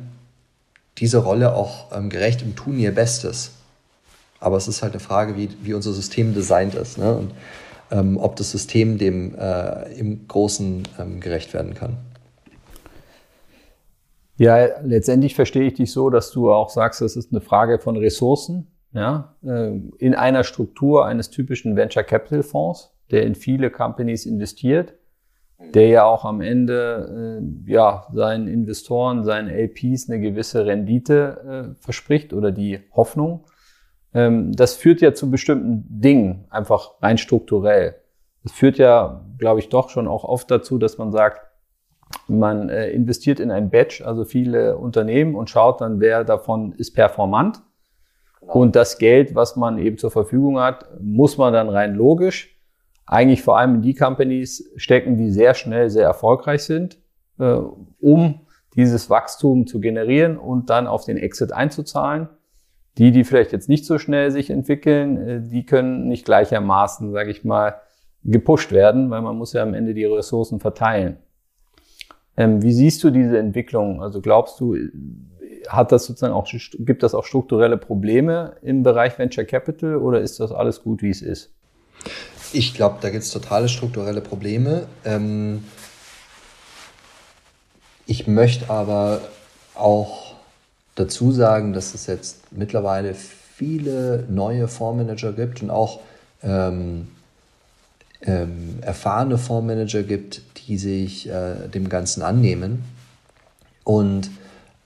[1.00, 3.52] dieser Rolle auch ähm, gerecht und tun ihr Bestes.
[4.40, 7.14] Aber es ist halt eine Frage, wie, wie unser System designt ist ne?
[7.14, 7.32] und
[7.92, 11.98] ähm, ob das System dem äh, im Großen ähm, gerecht werden kann.
[14.38, 17.96] Ja, letztendlich verstehe ich dich so, dass du auch sagst, es ist eine Frage von
[17.96, 18.68] Ressourcen.
[18.94, 24.96] Ja, äh, in einer Struktur eines typischen Venture Capital Fonds, der in viele Companies investiert,
[25.74, 31.82] der ja auch am Ende äh, ja seinen Investoren, seinen LPs eine gewisse Rendite äh,
[31.82, 33.46] verspricht oder die Hoffnung.
[34.14, 37.96] Ähm, das führt ja zu bestimmten Dingen, einfach rein strukturell.
[38.44, 41.42] Das führt ja, glaube ich, doch schon auch oft dazu, dass man sagt,
[42.28, 46.94] man äh, investiert in ein Batch, also viele Unternehmen und schaut dann, wer davon ist
[46.94, 47.62] performant.
[48.42, 48.54] Genau.
[48.54, 52.58] Und das Geld, was man eben zur Verfügung hat, muss man dann rein logisch
[53.12, 56.98] eigentlich vor allem in die Companies stecken, die sehr schnell sehr erfolgreich sind,
[57.40, 57.58] äh,
[58.00, 58.42] um
[58.76, 62.30] dieses Wachstum zu generieren und dann auf den Exit einzuzahlen.
[62.98, 67.32] Die, die vielleicht jetzt nicht so schnell sich entwickeln, äh, die können nicht gleichermaßen, sage
[67.32, 67.76] ich mal,
[68.24, 71.18] gepusht werden, weil man muss ja am Ende die Ressourcen verteilen.
[72.38, 74.02] Ähm, wie siehst du diese Entwicklung?
[74.02, 74.76] Also glaubst du,
[75.68, 76.48] hat das sozusagen auch,
[76.80, 81.10] gibt das auch strukturelle Probleme im Bereich Venture Capital oder ist das alles gut, wie
[81.10, 81.54] es ist?
[82.54, 84.88] Ich glaube, da gibt es totale strukturelle Probleme.
[85.06, 85.64] Ähm,
[88.06, 89.22] ich möchte aber
[89.76, 90.31] auch
[90.96, 96.00] dazu sagen, dass es jetzt mittlerweile viele neue Fondsmanager gibt und auch
[96.44, 97.08] ähm,
[98.24, 102.84] ähm, erfahrene Fondsmanager gibt, die sich äh, dem Ganzen annehmen
[103.84, 104.30] und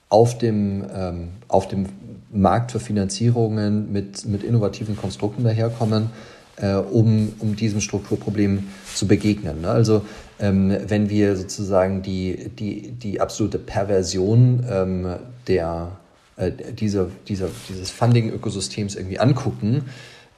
[0.10, 1.88] auf dem, ähm, auf dem
[2.32, 6.10] Markt für Finanzierungen mit, mit innovativen Konstrukten daherkommen,
[6.58, 9.62] äh, um, um diesem Strukturproblem zu begegnen.
[9.62, 9.70] Ne?
[9.70, 10.06] Also
[10.39, 15.15] ähm, wenn wir sozusagen die, die, die absolute Perversion ähm,
[15.47, 15.91] der,
[16.38, 19.86] äh, dieser, dieser, dieses Funding-Ökosystems irgendwie angucken,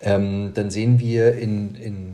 [0.01, 2.13] ähm, dann sehen wir in, in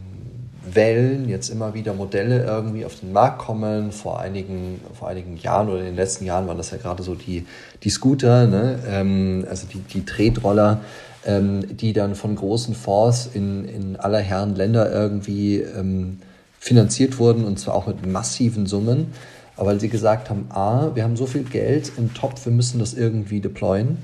[0.66, 3.92] Wellen jetzt immer wieder Modelle irgendwie auf den Markt kommen.
[3.92, 7.16] Vor einigen, vor einigen Jahren oder in den letzten Jahren waren das ja gerade so
[7.16, 7.46] die,
[7.84, 8.80] die Scooter, ne?
[8.88, 10.82] ähm, also die, die Tretroller,
[11.26, 16.20] ähm, die dann von großen Fonds in, in aller Herren Länder irgendwie ähm,
[16.60, 19.08] finanziert wurden und zwar auch mit massiven Summen.
[19.56, 22.80] Aber weil sie gesagt haben, A, wir haben so viel Geld im Topf, wir müssen
[22.80, 24.00] das irgendwie deployen.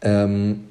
[0.00, 0.64] Ähm,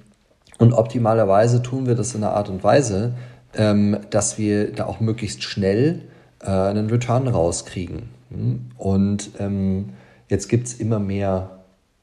[0.58, 3.13] und optimalerweise tun wir das in einer Art und Weise,
[3.56, 6.02] ähm, dass wir da auch möglichst schnell
[6.41, 8.04] äh, einen Return rauskriegen.
[8.30, 8.67] Hm?
[8.78, 9.89] Und ähm,
[10.30, 11.50] jetzt gibt es immer mehr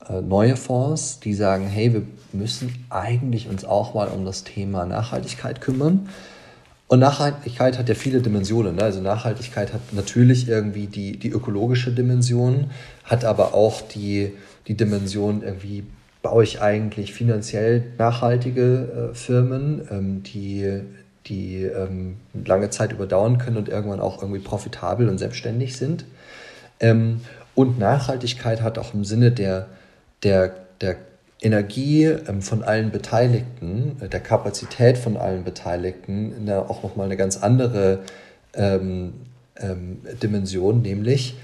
[0.09, 4.85] äh, neue Fonds, die sagen, hey, wir müssen eigentlich uns auch mal um das Thema
[4.85, 6.09] Nachhaltigkeit kümmern.
[6.88, 8.77] Und Nachhaltigkeit hat ja viele Dimensionen.
[8.77, 8.83] Ne?
[8.83, 12.70] Also Nachhaltigkeit hat natürlich irgendwie die, die ökologische Dimension,
[13.05, 14.33] hat aber auch die,
[14.66, 15.85] die Dimension irgendwie,
[16.22, 20.81] baue ich eigentlich finanziell nachhaltige äh, Firmen, ähm, die,
[21.27, 26.07] die ähm, lange Zeit überdauern können und irgendwann auch irgendwie profitabel und selbstständig sind.
[26.81, 27.20] Ähm,
[27.55, 29.66] und Nachhaltigkeit hat auch im Sinne der,
[30.22, 30.96] der, der
[31.40, 37.37] Energie ähm, von allen Beteiligten, äh, der Kapazität von allen Beteiligten, auch nochmal eine ganz
[37.37, 38.01] andere
[38.55, 39.14] ähm,
[39.57, 41.37] ähm, Dimension, nämlich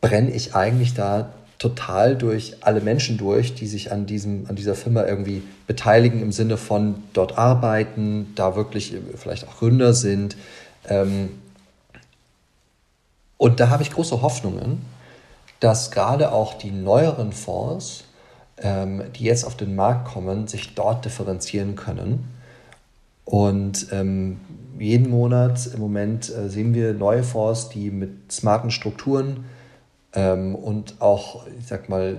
[0.00, 4.74] brenne ich eigentlich da total durch alle Menschen durch, die sich an, diesem, an dieser
[4.74, 10.36] Firma irgendwie beteiligen, im Sinne von dort arbeiten, da wirklich vielleicht auch Gründer sind.
[10.88, 11.28] Ähm,
[13.36, 14.82] und da habe ich große Hoffnungen,
[15.62, 18.02] dass gerade auch die neueren Fonds,
[18.58, 22.24] ähm, die jetzt auf den Markt kommen, sich dort differenzieren können.
[23.24, 24.40] Und ähm,
[24.76, 29.44] jeden Monat im Moment äh, sehen wir neue Fonds, die mit smarten Strukturen
[30.14, 32.16] ähm, und auch, ich sag mal,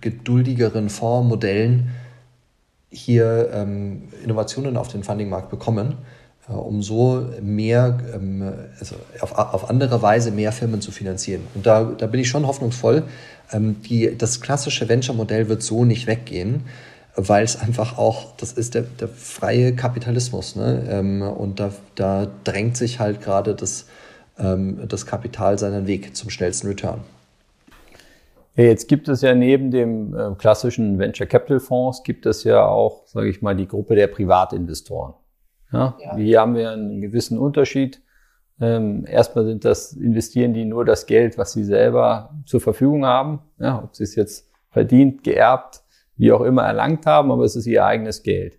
[0.00, 1.90] geduldigeren Fondsmodellen
[2.90, 5.98] hier ähm, Innovationen auf den Fundingmarkt bekommen
[6.48, 11.42] um so mehr, ähm, also auf, auf andere Weise mehr Firmen zu finanzieren.
[11.54, 13.04] Und da, da bin ich schon hoffnungsvoll.
[13.52, 16.64] Ähm, die, das klassische Venture-Modell wird so nicht weggehen,
[17.16, 20.56] weil es einfach auch, das ist der, der freie Kapitalismus.
[20.56, 20.86] Ne?
[20.88, 23.86] Ähm, und da, da drängt sich halt gerade das,
[24.40, 27.00] das Kapital seinen Weg zum schnellsten Return.
[28.54, 33.30] Jetzt gibt es ja neben dem klassischen Venture Capital Fonds, gibt es ja auch, sage
[33.30, 35.14] ich mal, die Gruppe der Privatinvestoren.
[35.72, 36.16] Ja, ja.
[36.16, 38.02] Hier haben wir einen gewissen Unterschied.
[38.60, 43.40] Ähm, erstmal sind das, investieren die nur das Geld, was sie selber zur Verfügung haben.
[43.58, 45.82] Ja, ob sie es jetzt verdient, geerbt,
[46.16, 48.58] wie auch immer erlangt haben, aber es ist ihr eigenes Geld.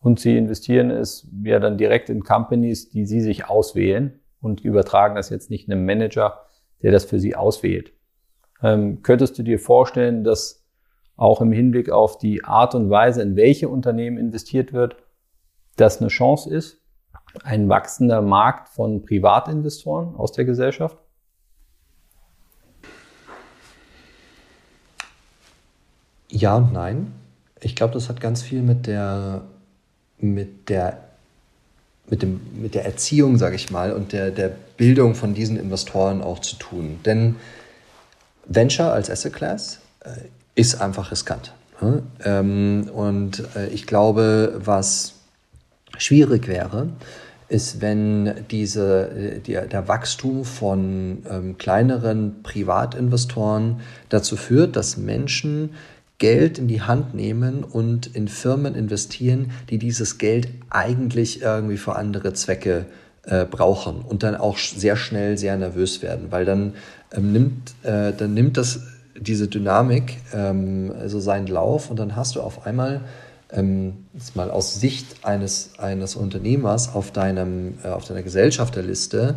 [0.00, 5.16] Und sie investieren es ja dann direkt in Companies, die sie sich auswählen und übertragen
[5.16, 6.40] das jetzt nicht einem Manager,
[6.82, 7.92] der das für sie auswählt.
[8.62, 10.64] Ähm, könntest du dir vorstellen, dass
[11.16, 14.96] auch im Hinblick auf die Art und Weise, in welche Unternehmen investiert wird,
[15.80, 16.78] das eine Chance ist,
[17.42, 20.98] ein wachsender Markt von Privatinvestoren aus der Gesellschaft?
[26.30, 27.12] Ja und nein.
[27.60, 29.42] Ich glaube, das hat ganz viel mit der,
[30.18, 30.98] mit der,
[32.08, 36.22] mit dem, mit der Erziehung, sage ich mal, und der, der Bildung von diesen Investoren
[36.22, 37.00] auch zu tun.
[37.04, 37.36] Denn
[38.46, 40.10] Venture als Asset Class äh,
[40.54, 41.52] ist einfach riskant.
[41.80, 42.02] Ne?
[42.24, 45.14] Ähm, und äh, ich glaube, was
[45.96, 46.88] schwierig wäre,
[47.48, 55.70] ist, wenn diese, äh, die, der Wachstum von ähm, kleineren Privatinvestoren dazu führt, dass Menschen
[56.18, 61.94] Geld in die Hand nehmen und in Firmen investieren, die dieses Geld eigentlich irgendwie für
[61.94, 62.86] andere Zwecke
[63.24, 66.74] äh, brauchen und dann auch sehr schnell sehr nervös werden, weil dann
[67.12, 68.80] ähm, nimmt, äh, dann nimmt das
[69.16, 73.02] diese Dynamik ähm, also seinen Lauf und dann hast du auf einmal
[73.52, 79.36] ähm, mal aus Sicht eines, eines Unternehmers auf, deinem, äh, auf deiner Gesellschafterliste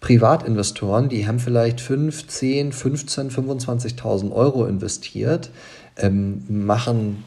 [0.00, 5.50] Privatinvestoren, die haben vielleicht 5, 10, 15, 25.000 Euro investiert,
[5.96, 7.24] ähm, machen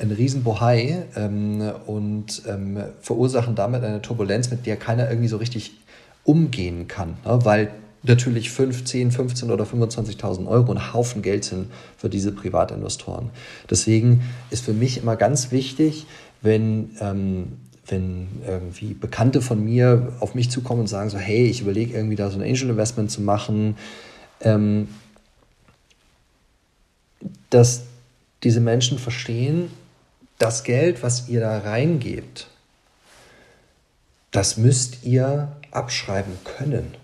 [0.00, 5.36] einen riesen Bohai ähm, und ähm, verursachen damit eine Turbulenz, mit der keiner irgendwie so
[5.36, 5.78] richtig
[6.24, 7.38] umgehen kann, ne?
[7.44, 7.70] weil
[8.08, 13.30] natürlich 5, 10, 15 oder 25.000 Euro ein Haufen Geld sind für diese Privatinvestoren.
[13.70, 16.06] Deswegen ist für mich immer ganz wichtig,
[16.42, 21.60] wenn, ähm, wenn irgendwie Bekannte von mir auf mich zukommen und sagen so, hey, ich
[21.60, 23.76] überlege irgendwie da so ein Angel Investment zu machen,
[24.40, 24.88] ähm,
[27.50, 27.82] dass
[28.42, 29.70] diese Menschen verstehen,
[30.38, 32.48] das Geld, was ihr da reingebt,
[34.30, 36.94] das müsst ihr abschreiben können.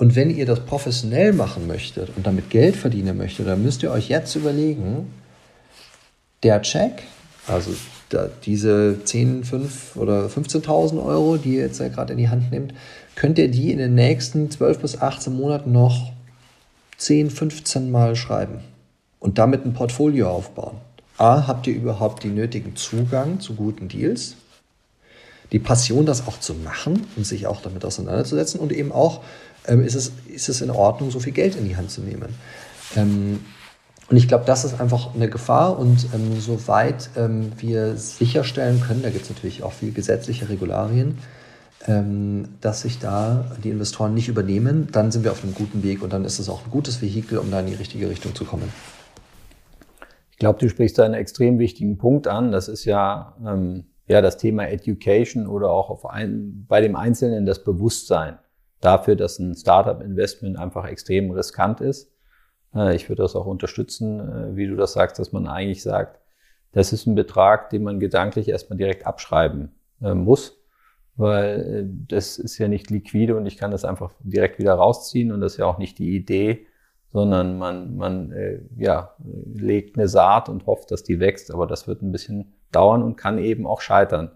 [0.00, 3.90] Und wenn ihr das professionell machen möchtet und damit Geld verdienen möchtet, dann müsst ihr
[3.90, 5.12] euch jetzt überlegen,
[6.42, 7.02] der Check,
[7.46, 7.70] also
[8.46, 12.72] diese 10, 5 oder 15.000 Euro, die ihr jetzt gerade in die Hand nehmt,
[13.14, 16.12] könnt ihr die in den nächsten 12 bis 18 Monaten noch
[16.96, 18.60] 10, 15 Mal schreiben
[19.18, 20.78] und damit ein Portfolio aufbauen.
[21.18, 24.36] A, habt ihr überhaupt den nötigen Zugang zu guten Deals?
[25.52, 29.20] Die Passion, das auch zu machen und sich auch damit auseinanderzusetzen und eben auch
[29.70, 32.34] ähm, ist, es, ist es in Ordnung, so viel Geld in die Hand zu nehmen.
[32.96, 33.40] Ähm,
[34.10, 39.02] und ich glaube, das ist einfach eine Gefahr und ähm, soweit ähm, wir sicherstellen können,
[39.02, 41.18] da gibt es natürlich auch viel gesetzliche Regularien,
[41.86, 46.02] ähm, dass sich da die Investoren nicht übernehmen, dann sind wir auf einem guten Weg
[46.02, 48.44] und dann ist es auch ein gutes Vehikel, um da in die richtige Richtung zu
[48.44, 48.72] kommen.
[50.32, 52.50] Ich glaube, du sprichst da einen extrem wichtigen Punkt an.
[52.50, 57.62] Das ist ja, ähm, ja das Thema Education oder auch ein, bei dem Einzelnen das
[57.62, 58.38] Bewusstsein
[58.80, 62.12] dafür, dass ein Startup-Investment einfach extrem riskant ist.
[62.92, 66.20] Ich würde das auch unterstützen, äh, wie du das sagst, dass man eigentlich sagt,
[66.72, 70.56] das ist ein Betrag, den man gedanklich erstmal direkt abschreiben äh, muss
[71.16, 75.32] weil äh, das ist ja nicht liquide und ich kann das einfach direkt wieder rausziehen
[75.32, 76.66] und das ist ja auch nicht die Idee,
[77.08, 78.32] sondern man, man
[78.76, 79.14] ja,
[79.52, 83.16] legt eine Saat und hofft, dass die wächst, aber das wird ein bisschen dauern und
[83.16, 84.30] kann eben auch scheitern.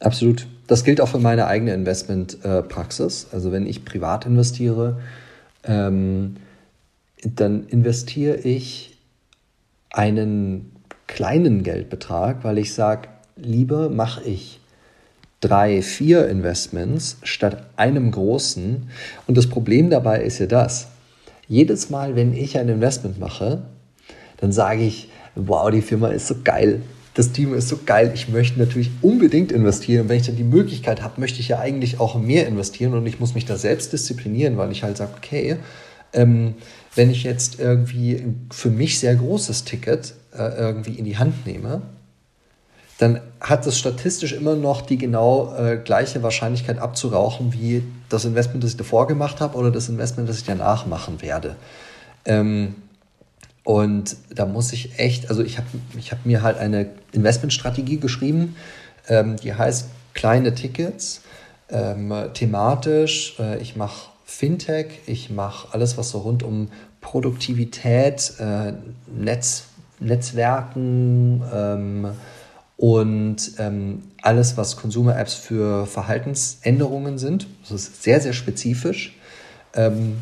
[0.00, 0.46] Absolut.
[0.66, 3.28] Das gilt auch für meine eigene Investmentpraxis.
[3.32, 4.98] also wenn ich privat investiere,
[5.64, 6.36] ähm,
[7.24, 8.98] dann investiere ich
[9.90, 10.72] einen
[11.06, 14.60] kleinen Geldbetrag, weil ich sage, lieber mache ich
[15.40, 18.90] drei, vier Investments statt einem großen.
[19.26, 20.88] Und das Problem dabei ist ja das.
[21.46, 23.62] Jedes Mal, wenn ich ein Investment mache,
[24.36, 26.82] dann sage ich, wow, die Firma ist so geil.
[27.18, 28.12] Das Team ist so geil.
[28.14, 30.02] Ich möchte natürlich unbedingt investieren.
[30.02, 32.94] Und wenn ich dann die Möglichkeit habe, möchte ich ja eigentlich auch mehr investieren.
[32.94, 35.56] Und ich muss mich da selbst disziplinieren, weil ich halt sage, okay,
[36.12, 36.54] ähm,
[36.94, 41.44] wenn ich jetzt irgendwie ein für mich sehr großes Ticket äh, irgendwie in die Hand
[41.44, 41.82] nehme,
[42.98, 48.62] dann hat es statistisch immer noch die genau äh, gleiche Wahrscheinlichkeit abzurauchen wie das Investment,
[48.62, 51.56] das ich davor gemacht habe oder das Investment, das ich danach machen werde.
[52.24, 52.76] Ähm,
[53.68, 55.66] und da muss ich echt, also ich habe
[55.98, 58.56] ich hab mir halt eine Investmentstrategie geschrieben,
[59.08, 61.20] ähm, die heißt kleine Tickets,
[61.68, 63.38] ähm, thematisch.
[63.38, 66.68] Äh, ich mache Fintech, ich mache alles, was so rund um
[67.02, 68.72] Produktivität, äh,
[69.14, 69.64] Netz,
[70.00, 72.08] Netzwerken, ähm,
[72.78, 77.46] und ähm, alles, was Consumer-Apps für Verhaltensänderungen sind.
[77.60, 79.14] Das ist sehr, sehr spezifisch
[79.74, 80.16] ähm,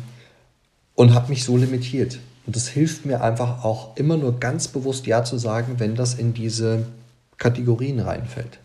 [0.95, 2.19] und habe mich so limitiert.
[2.47, 6.15] Und das hilft mir einfach auch immer nur ganz bewusst Ja zu sagen, wenn das
[6.15, 6.85] in diese
[7.37, 8.59] Kategorien reinfällt.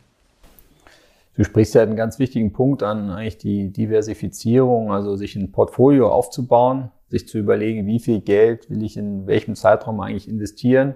[1.34, 6.10] Du sprichst ja einen ganz wichtigen Punkt an, eigentlich die Diversifizierung, also sich ein Portfolio
[6.10, 10.94] aufzubauen, sich zu überlegen, wie viel Geld will ich in welchem Zeitraum eigentlich investieren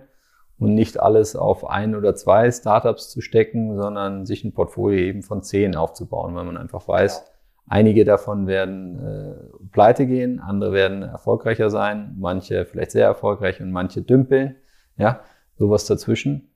[0.59, 5.23] und nicht alles auf ein oder zwei Startups zu stecken, sondern sich ein Portfolio eben
[5.23, 7.25] von zehn aufzubauen, weil man einfach weiß,
[7.69, 13.71] einige davon werden äh, pleite gehen, andere werden erfolgreicher sein, manche vielleicht sehr erfolgreich und
[13.71, 14.57] manche dümpeln,
[14.97, 15.21] ja,
[15.59, 16.51] sowas dazwischen.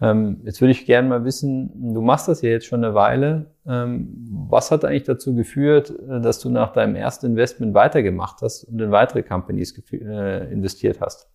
[0.00, 3.52] Ähm, jetzt würde ich gerne mal wissen, du machst das ja jetzt schon eine Weile.
[3.66, 8.64] Ähm, was hat eigentlich dazu geführt, äh, dass du nach deinem ersten Investment weitergemacht hast
[8.64, 11.30] und in weitere Companies äh, investiert hast?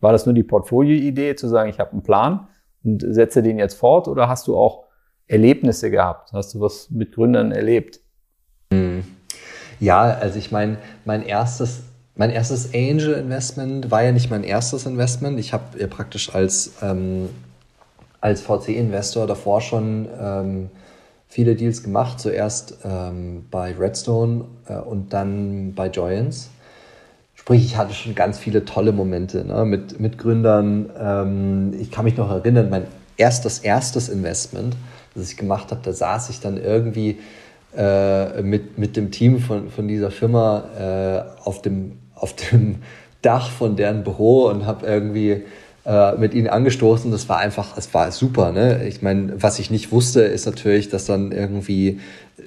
[0.00, 2.48] War das nur die Portfolio-Idee, zu sagen, ich habe einen Plan
[2.84, 4.84] und setze den jetzt fort oder hast du auch
[5.26, 6.32] Erlebnisse gehabt?
[6.32, 8.01] Hast du was mit Gründern erlebt?
[8.72, 9.04] Hm.
[9.80, 11.82] Ja, also ich meine, mein erstes,
[12.16, 15.38] mein erstes Angel Investment war ja nicht mein erstes Investment.
[15.38, 17.28] Ich habe ja praktisch als, ähm,
[18.20, 20.70] als VC-Investor davor schon ähm,
[21.28, 22.20] viele Deals gemacht.
[22.20, 26.48] Zuerst ähm, bei Redstone äh, und dann bei Joyance.
[27.34, 30.90] Sprich, ich hatte schon ganz viele tolle Momente ne, mit, mit Gründern.
[30.98, 32.84] Ähm, ich kann mich noch erinnern, mein
[33.16, 34.76] erstes, erstes Investment,
[35.14, 37.18] das ich gemacht habe, da saß ich dann irgendwie
[37.76, 42.76] äh, mit, mit dem Team von, von dieser Firma äh, auf, dem, auf dem
[43.22, 45.42] Dach von deren Büro und habe irgendwie
[45.84, 47.10] äh, mit ihnen angestoßen.
[47.10, 48.52] Das war einfach, es war super.
[48.52, 48.86] Ne?
[48.86, 52.00] Ich meine, was ich nicht wusste, ist natürlich, dass dann irgendwie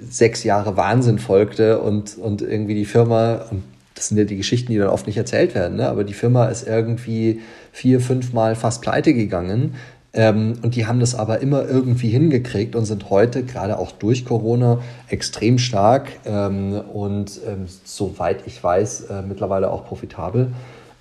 [0.10, 3.64] sechs Jahre Wahnsinn folgte und, und irgendwie die Firma, und
[3.94, 5.88] das sind ja die Geschichten, die dann oft nicht erzählt werden, ne?
[5.88, 9.76] aber die Firma ist irgendwie vier, fünf Mal fast pleite gegangen.
[10.18, 14.24] Ähm, und die haben das aber immer irgendwie hingekriegt und sind heute, gerade auch durch
[14.24, 20.54] Corona, extrem stark ähm, und ähm, soweit ich weiß, äh, mittlerweile auch profitabel.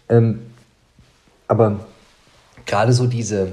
[0.09, 0.41] Ähm,
[1.47, 1.87] aber
[2.67, 3.53] gerade so diese,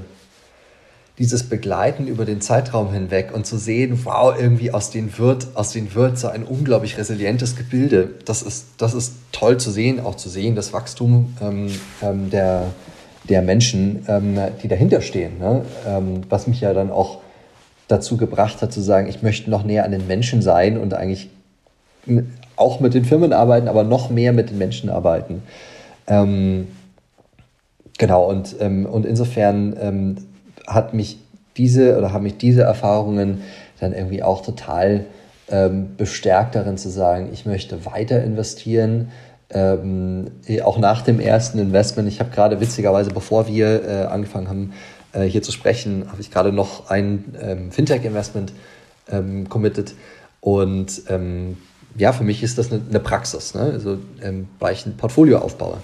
[1.18, 5.70] dieses Begleiten über den Zeitraum hinweg und zu sehen, wow, irgendwie aus den wird, aus
[5.70, 8.10] den wird so ein unglaublich resilientes Gebilde.
[8.24, 11.68] Das ist, das ist toll zu sehen, auch zu sehen, das Wachstum ähm,
[12.02, 12.72] ähm, der,
[13.28, 15.38] der Menschen, ähm, die dahinter stehen.
[15.38, 15.62] Ne?
[15.86, 17.18] Ähm, was mich ja dann auch
[17.88, 21.28] dazu gebracht hat, zu sagen, ich möchte noch näher an den Menschen sein und eigentlich
[22.56, 25.42] auch mit den Firmen arbeiten, aber noch mehr mit den Menschen arbeiten.
[26.06, 26.68] Ähm,
[27.98, 30.16] genau, und, ähm, und insofern
[30.66, 31.18] hat mich
[31.56, 33.42] diese oder haben mich diese Erfahrungen
[33.80, 35.04] dann irgendwie auch total
[35.50, 39.10] ähm, bestärkt darin zu sagen, ich möchte weiter investieren.
[39.52, 40.30] Ähm,
[40.64, 44.72] auch nach dem ersten Investment, ich habe gerade witzigerweise, bevor wir äh, angefangen haben,
[45.12, 48.52] äh, hier zu sprechen, habe ich gerade noch ein ähm, Fintech-Investment
[49.10, 49.94] ähm, committed.
[50.40, 51.58] Und ähm,
[51.96, 53.62] ja, für mich ist das eine, eine Praxis, ne?
[53.62, 55.78] also, ähm, weil ich ein Portfolio aufbaue.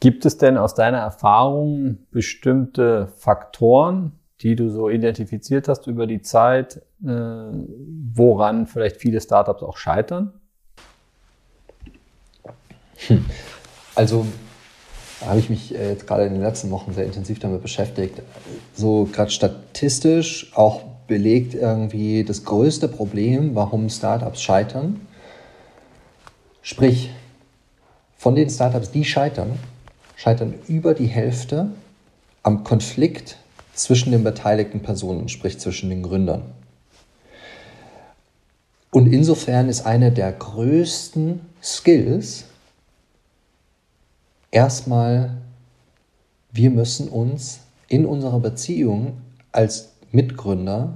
[0.00, 6.22] Gibt es denn aus deiner Erfahrung bestimmte Faktoren, die du so identifiziert hast über die
[6.22, 7.10] Zeit, äh,
[8.14, 10.32] woran vielleicht viele Startups auch scheitern?
[13.06, 13.24] Hm.
[13.94, 14.26] Also
[15.26, 18.22] habe ich mich äh, jetzt gerade in den letzten Wochen sehr intensiv damit beschäftigt.
[18.74, 25.00] So gerade statistisch auch belegt irgendwie das größte Problem, warum Startups scheitern.
[26.62, 27.10] Sprich,
[28.16, 29.58] von den Startups, die scheitern,
[30.16, 31.70] scheitern über die Hälfte
[32.42, 33.38] am Konflikt
[33.78, 36.42] zwischen den beteiligten Personen, sprich zwischen den Gründern.
[38.90, 42.44] Und insofern ist eine der größten Skills
[44.50, 45.36] erstmal,
[46.52, 49.18] wir müssen uns in unserer Beziehung
[49.52, 50.94] als Mitgründer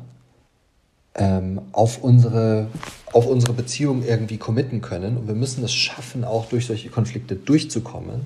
[1.14, 2.68] ähm, auf, unsere,
[3.12, 5.18] auf unsere Beziehung irgendwie committen können.
[5.18, 8.22] Und wir müssen es schaffen, auch durch solche Konflikte durchzukommen,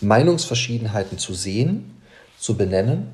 [0.00, 1.90] Meinungsverschiedenheiten zu sehen,
[2.38, 3.08] zu benennen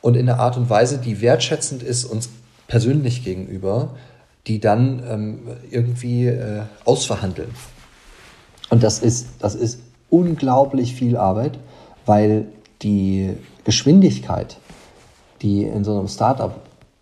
[0.00, 2.28] und in einer Art und Weise, die wertschätzend ist uns
[2.68, 3.90] persönlich gegenüber,
[4.46, 5.38] die dann ähm,
[5.70, 7.50] irgendwie äh, ausverhandeln.
[8.70, 9.80] Und das ist, das ist
[10.10, 11.58] unglaublich viel Arbeit,
[12.04, 12.46] weil
[12.82, 13.34] die
[13.64, 14.58] Geschwindigkeit,
[15.42, 16.54] die in so einem Startup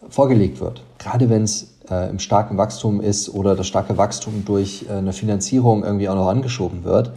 [0.09, 4.86] vorgelegt wird, gerade wenn es äh, im starken Wachstum ist oder das starke Wachstum durch
[4.88, 7.12] äh, eine Finanzierung irgendwie auch noch angeschoben wird,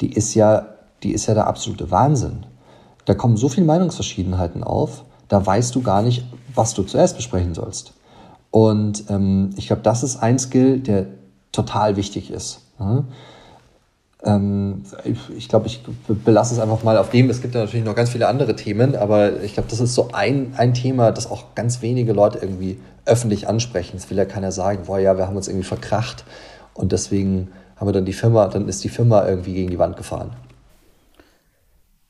[0.00, 0.66] die ist ja,
[1.02, 2.46] die ist ja der absolute Wahnsinn.
[3.04, 6.24] Da kommen so viele Meinungsverschiedenheiten auf, da weißt du gar nicht,
[6.54, 7.92] was du zuerst besprechen sollst.
[8.50, 11.06] Und ähm, ich glaube, das ist ein Skill, der
[11.52, 12.60] total wichtig ist.
[12.78, 13.04] Ja?
[14.24, 14.82] Ähm,
[15.36, 15.82] ich glaube, ich
[16.24, 17.28] belasse es einfach mal auf dem.
[17.30, 20.10] Es gibt ja natürlich noch ganz viele andere Themen, aber ich glaube, das ist so
[20.12, 23.96] ein, ein Thema, das auch ganz wenige Leute irgendwie öffentlich ansprechen.
[23.96, 26.24] Es will ja keiner sagen, boah, ja, wir haben uns irgendwie verkracht
[26.74, 29.96] und deswegen haben wir dann die Firma, dann ist die Firma irgendwie gegen die Wand
[29.96, 30.30] gefahren.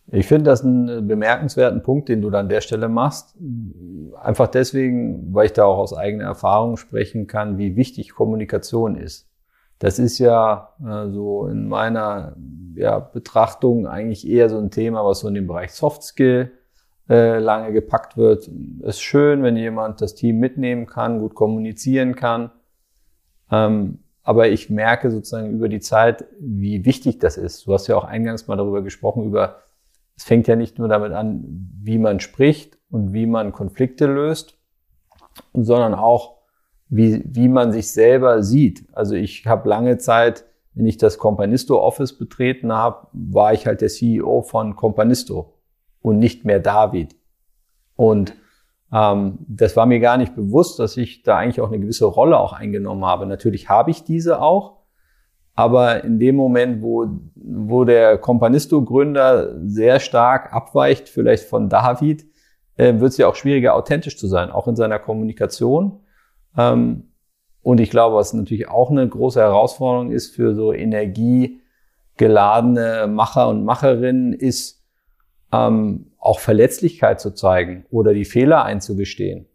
[0.08, 3.36] Ich finde das einen bemerkenswerten Punkt, den du da an der Stelle machst.
[4.22, 9.28] Einfach deswegen, weil ich da auch aus eigener Erfahrung sprechen kann, wie wichtig Kommunikation ist.
[9.78, 12.36] Das ist ja äh, so in meiner
[12.76, 16.52] ja, Betrachtung eigentlich eher so ein Thema, was so in den Bereich Soft Skill
[17.08, 18.48] äh, lange gepackt wird.
[18.82, 22.50] Es ist schön, wenn jemand das Team mitnehmen kann, gut kommunizieren kann.
[23.50, 27.66] Ähm, aber ich merke sozusagen über die Zeit, wie wichtig das ist.
[27.66, 29.58] Du hast ja auch eingangs mal darüber gesprochen, über,
[30.16, 31.44] es fängt ja nicht nur damit an,
[31.82, 34.58] wie man spricht und wie man Konflikte löst,
[35.52, 36.36] sondern auch,
[36.88, 38.86] wie, wie man sich selber sieht.
[38.92, 40.44] Also ich habe lange Zeit,
[40.74, 45.54] wenn ich das Companisto Office betreten habe, war ich halt der CEO von Companisto
[46.00, 47.16] und nicht mehr David.
[47.96, 48.34] Und
[48.92, 52.38] ähm, das war mir gar nicht bewusst, dass ich da eigentlich auch eine gewisse Rolle
[52.38, 53.26] auch eingenommen habe.
[53.26, 54.75] Natürlich habe ich diese auch,
[55.56, 62.26] aber in dem Moment, wo, wo der Companisto-Gründer sehr stark abweicht, vielleicht von David,
[62.76, 66.00] äh, wird es ja auch schwieriger, authentisch zu sein, auch in seiner Kommunikation.
[66.58, 67.04] Ähm,
[67.62, 73.64] und ich glaube, was natürlich auch eine große Herausforderung ist für so energiegeladene Macher und
[73.64, 74.84] Macherinnen, ist
[75.52, 79.46] ähm, auch Verletzlichkeit zu zeigen oder die Fehler einzugestehen.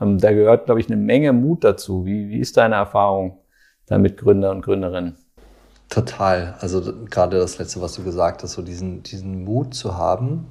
[0.00, 2.06] Ähm, da gehört, glaube ich, eine Menge Mut dazu.
[2.06, 3.40] Wie, wie ist deine Erfahrung
[3.86, 5.16] da mit Gründer und Gründerinnen?
[5.90, 6.54] Total.
[6.60, 6.80] Also
[7.10, 10.46] gerade das Letzte, was du gesagt hast, so diesen, diesen Mut zu haben,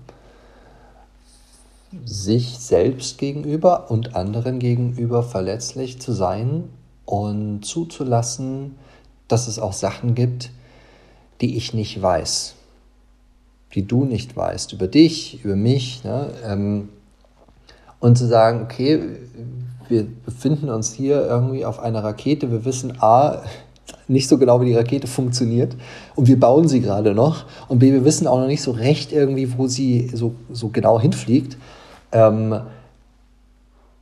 [2.03, 6.65] sich selbst gegenüber und anderen gegenüber verletzlich zu sein
[7.05, 8.75] und zuzulassen,
[9.27, 10.51] dass es auch Sachen gibt,
[11.39, 12.55] die ich nicht weiß,
[13.73, 16.03] die du nicht weißt, über dich, über mich.
[16.03, 16.31] Ne?
[16.45, 16.89] Ähm,
[18.01, 18.99] und zu sagen, okay,
[19.87, 23.41] wir befinden uns hier irgendwie auf einer Rakete, wir wissen A,
[24.07, 25.75] nicht so genau, wie die Rakete funktioniert.
[26.15, 27.45] Und wir bauen sie gerade noch.
[27.67, 31.57] Und wir wissen auch noch nicht so recht irgendwie, wo sie so, so genau hinfliegt.
[32.11, 32.61] Ähm,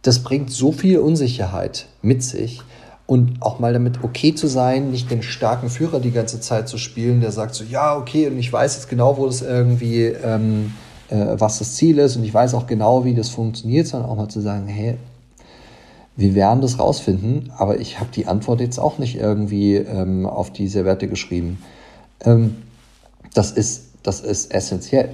[0.02, 2.62] das bringt so viel Unsicherheit mit sich.
[3.06, 6.78] Und auch mal damit okay zu sein, nicht den starken Führer die ganze Zeit zu
[6.78, 10.74] spielen, der sagt so, ja, okay, und ich weiß jetzt genau, wo das irgendwie, ähm,
[11.10, 12.18] äh, was das Ziel ist.
[12.18, 14.98] Und ich weiß auch genau, wie das funktioniert, sondern auch mal zu sagen, hey,
[16.18, 20.52] wir werden das rausfinden, aber ich habe die Antwort jetzt auch nicht irgendwie ähm, auf
[20.52, 21.64] die Servette geschrieben.
[22.26, 22.58] Ähm,
[23.36, 25.10] das, ist, das ist essentiell.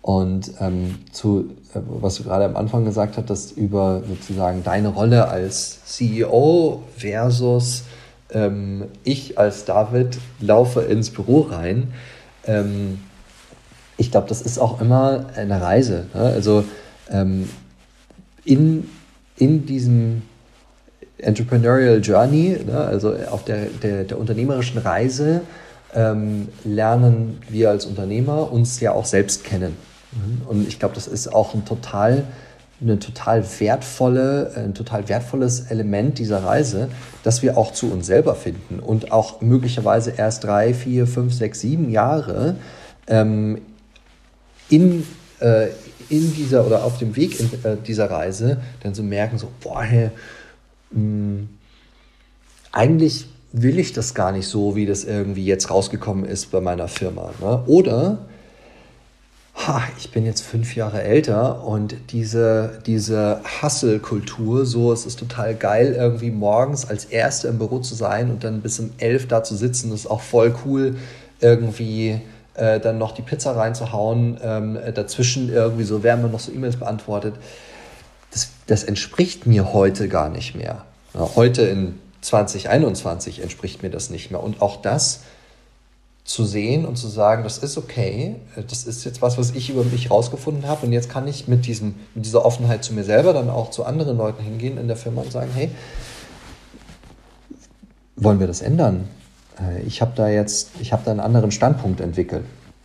[0.00, 5.28] Und ähm, zu, äh, was du gerade am Anfang gesagt hast, über sozusagen deine Rolle
[5.28, 7.84] als CEO versus
[8.32, 11.92] ähm, ich als David laufe ins Büro rein.
[12.46, 13.00] Ähm,
[13.98, 16.06] ich glaube, das ist auch immer eine Reise.
[16.14, 16.20] Ne?
[16.20, 16.64] Also
[17.10, 17.50] ähm,
[18.46, 18.88] in,
[19.36, 20.22] in diesem
[21.22, 25.42] Entrepreneurial Journey, ne, also auf der, der, der unternehmerischen Reise,
[25.94, 29.76] ähm, lernen wir als Unternehmer uns ja auch selbst kennen.
[30.12, 30.42] Mhm.
[30.46, 32.24] Und ich glaube, das ist auch ein total,
[32.80, 36.88] eine total wertvolle, ein total wertvolles Element dieser Reise,
[37.22, 41.60] dass wir auch zu uns selber finden und auch möglicherweise erst drei, vier, fünf, sechs,
[41.60, 42.56] sieben Jahre
[43.06, 43.60] ähm,
[44.68, 45.06] in,
[45.40, 45.66] äh,
[46.08, 49.82] in dieser oder auf dem Weg in äh, dieser Reise dann so merken, so, boah,
[49.82, 50.10] hey,
[50.92, 51.48] hm,
[52.72, 56.88] eigentlich will ich das gar nicht so, wie das irgendwie jetzt rausgekommen ist bei meiner
[56.88, 57.30] Firma.
[57.40, 57.62] Ne?
[57.66, 58.18] Oder
[59.54, 65.54] ha, ich bin jetzt fünf Jahre älter und diese, diese Hustle-Kultur, so es ist total
[65.54, 69.42] geil, irgendwie morgens als Erster im Büro zu sein und dann bis um elf da
[69.42, 70.96] zu sitzen, das ist auch voll cool,
[71.40, 72.20] irgendwie
[72.54, 76.76] äh, dann noch die Pizza reinzuhauen, ähm, dazwischen irgendwie so werden wir noch so E-Mails
[76.76, 77.34] beantwortet.
[78.32, 80.84] Das, das entspricht mir heute gar nicht mehr.
[81.14, 84.42] Heute in 2021 entspricht mir das nicht mehr.
[84.42, 85.20] Und auch das
[86.24, 88.36] zu sehen und zu sagen, das ist okay,
[88.68, 91.66] das ist jetzt was, was ich über mich rausgefunden habe und jetzt kann ich mit,
[91.66, 94.96] diesem, mit dieser Offenheit zu mir selber dann auch zu anderen Leuten hingehen in der
[94.96, 95.70] Firma und sagen, hey,
[98.14, 99.08] wollen wir das ändern?
[99.58, 102.44] Äh, ich habe da jetzt, ich habe da einen anderen Standpunkt entwickelt.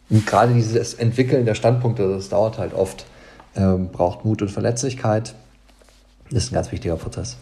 [0.10, 3.06] Und gerade dieses Entwickeln der Standpunkte, das dauert halt oft,
[3.56, 5.36] ähm, braucht Mut und Verletzlichkeit.
[6.30, 7.38] Das ist ein ganz wichtiger Prozess.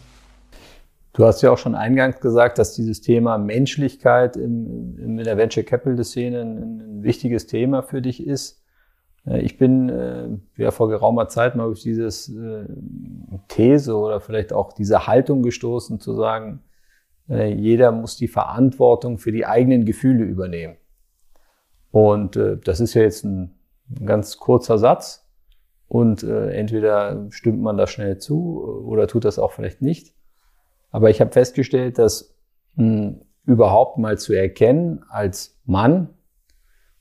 [1.14, 5.64] Du hast ja auch schon eingangs gesagt, dass dieses Thema Menschlichkeit in, in der Venture
[5.64, 8.64] Capital Szene ein, ein, wichtiges Thema für dich ist.
[9.28, 12.66] Äh, ich bin äh, ja vor geraumer Zeit mal auf dieses äh,
[13.48, 16.64] These oder vielleicht auch diese Haltung gestoßen, zu sagen,
[17.30, 20.78] äh, jeder muss die Verantwortung für die eigenen Gefühle übernehmen.
[21.92, 23.56] Und äh, das ist ja jetzt ein,
[24.00, 25.23] ein ganz kurzer Satz.
[25.94, 30.16] Und äh, entweder stimmt man da schnell zu oder tut das auch vielleicht nicht.
[30.90, 32.36] Aber ich habe festgestellt, dass
[32.74, 36.10] mh, hm, überhaupt mal zu erkennen als Mann,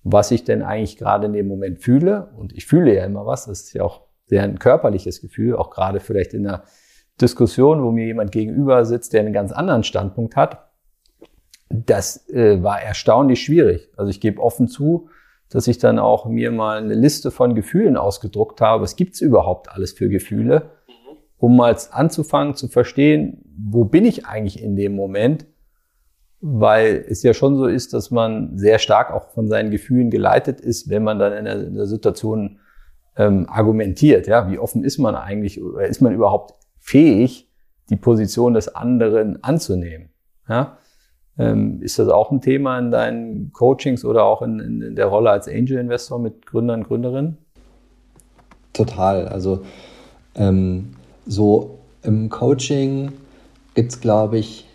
[0.02, 2.34] was ich denn eigentlich gerade in dem Moment fühle.
[2.36, 3.46] Und ich fühle ja immer was.
[3.46, 6.64] Das ist ja auch sehr ein körperliches Gefühl, auch gerade vielleicht in einer
[7.18, 10.70] Diskussion, wo mir jemand gegenüber sitzt, der einen ganz anderen Standpunkt hat.
[11.70, 13.88] Das äh, war erstaunlich schwierig.
[13.96, 15.08] Also ich gebe offen zu,
[15.52, 18.82] dass ich dann auch mir mal eine Liste von Gefühlen ausgedruckt habe.
[18.82, 20.70] Was gibt's überhaupt alles für Gefühle?
[21.42, 25.44] um mal anzufangen zu verstehen, wo bin ich eigentlich in dem Moment,
[26.40, 30.60] weil es ja schon so ist, dass man sehr stark auch von seinen Gefühlen geleitet
[30.60, 32.60] ist, wenn man dann in der, in der Situation
[33.16, 34.28] ähm, argumentiert.
[34.28, 37.50] Ja, wie offen ist man eigentlich oder ist man überhaupt fähig,
[37.90, 40.10] die Position des anderen anzunehmen?
[40.48, 40.78] Ja,
[41.36, 45.48] ist das auch ein Thema in deinen Coachings oder auch in, in, der Rolle als
[45.48, 47.38] Angel Investor mit Gründern und Gründerinnen?
[48.74, 49.28] Total.
[49.28, 49.62] Also
[50.34, 50.90] ähm,
[51.26, 53.12] so im Coaching
[53.74, 54.68] gibt es, glaube ich,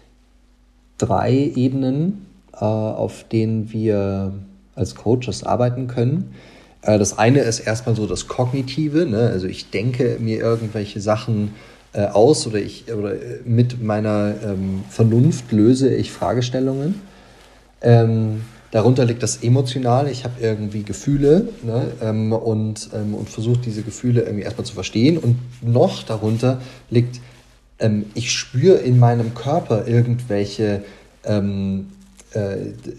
[0.97, 4.33] drei Ebenen, äh, auf denen wir
[4.75, 6.33] als Coaches arbeiten können.
[6.81, 9.29] Äh, das eine ist erstmal so das Kognitive, ne?
[9.31, 11.53] also ich denke mir irgendwelche Sachen
[11.97, 17.01] äh, aus oder ich oder mit meiner ähm, Vernunft löse ich Fragestellungen.
[17.81, 18.41] Ähm,
[18.71, 20.11] Darunter liegt das Emotionale.
[20.11, 24.73] Ich habe irgendwie Gefühle ne, ähm, und, ähm, und versuche diese Gefühle irgendwie erstmal zu
[24.73, 25.17] verstehen.
[25.17, 27.21] Und noch darunter liegt,
[27.79, 30.83] ähm, ich spüre in meinem Körper irgendwelche,
[31.23, 31.87] ähm,
[32.33, 32.57] äh,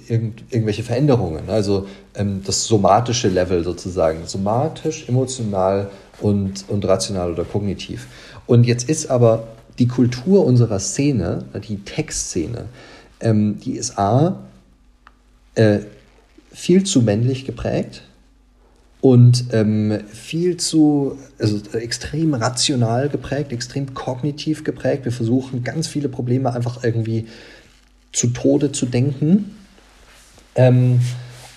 [0.09, 1.51] irgend, irgendwelche Veränderungen.
[1.51, 4.21] Also ähm, das somatische Level sozusagen.
[4.25, 5.91] Somatisch, emotional
[6.21, 8.07] und, und rational oder kognitiv.
[8.49, 9.47] Und jetzt ist aber
[9.79, 12.65] die Kultur unserer Szene, die Textszene,
[13.21, 14.41] ähm, die ist A,
[15.55, 15.81] äh,
[16.51, 18.03] viel zu männlich geprägt
[19.03, 25.05] und ähm, viel zu, also extrem rational geprägt, extrem kognitiv geprägt.
[25.05, 27.27] Wir versuchen ganz viele Probleme einfach irgendwie
[28.13, 29.57] zu Tode zu denken.
[30.55, 31.01] Ähm,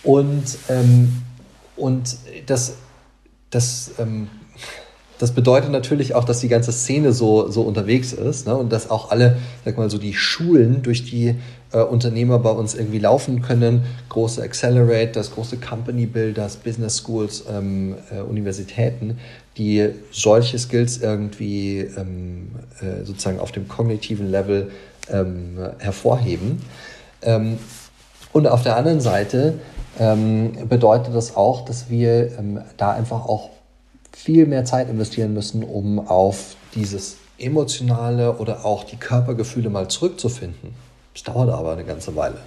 [0.04, 1.22] und, ähm,
[1.78, 2.18] und
[2.48, 2.74] das,
[3.50, 4.28] das, ähm,
[5.22, 8.58] das bedeutet natürlich auch, dass die ganze Szene so, so unterwegs ist ne?
[8.58, 11.36] und dass auch alle, sag mal so, die Schulen, durch die
[11.72, 13.84] äh, Unternehmer bei uns irgendwie laufen können.
[14.10, 19.20] Große Accelerate, das große Company Builders, Business Schools, ähm, äh, Universitäten,
[19.58, 22.48] die solche Skills irgendwie ähm,
[22.80, 24.72] äh, sozusagen auf dem kognitiven Level
[25.12, 26.64] ähm, hervorheben.
[27.22, 27.60] Ähm,
[28.34, 29.60] und auf der anderen Seite
[30.00, 33.52] ähm, bedeutet das auch, dass wir ähm, da einfach auch
[34.12, 40.74] viel mehr Zeit investieren müssen, um auf dieses emotionale oder auch die Körpergefühle mal zurückzufinden.
[41.16, 42.38] Es dauert aber eine ganze Weile.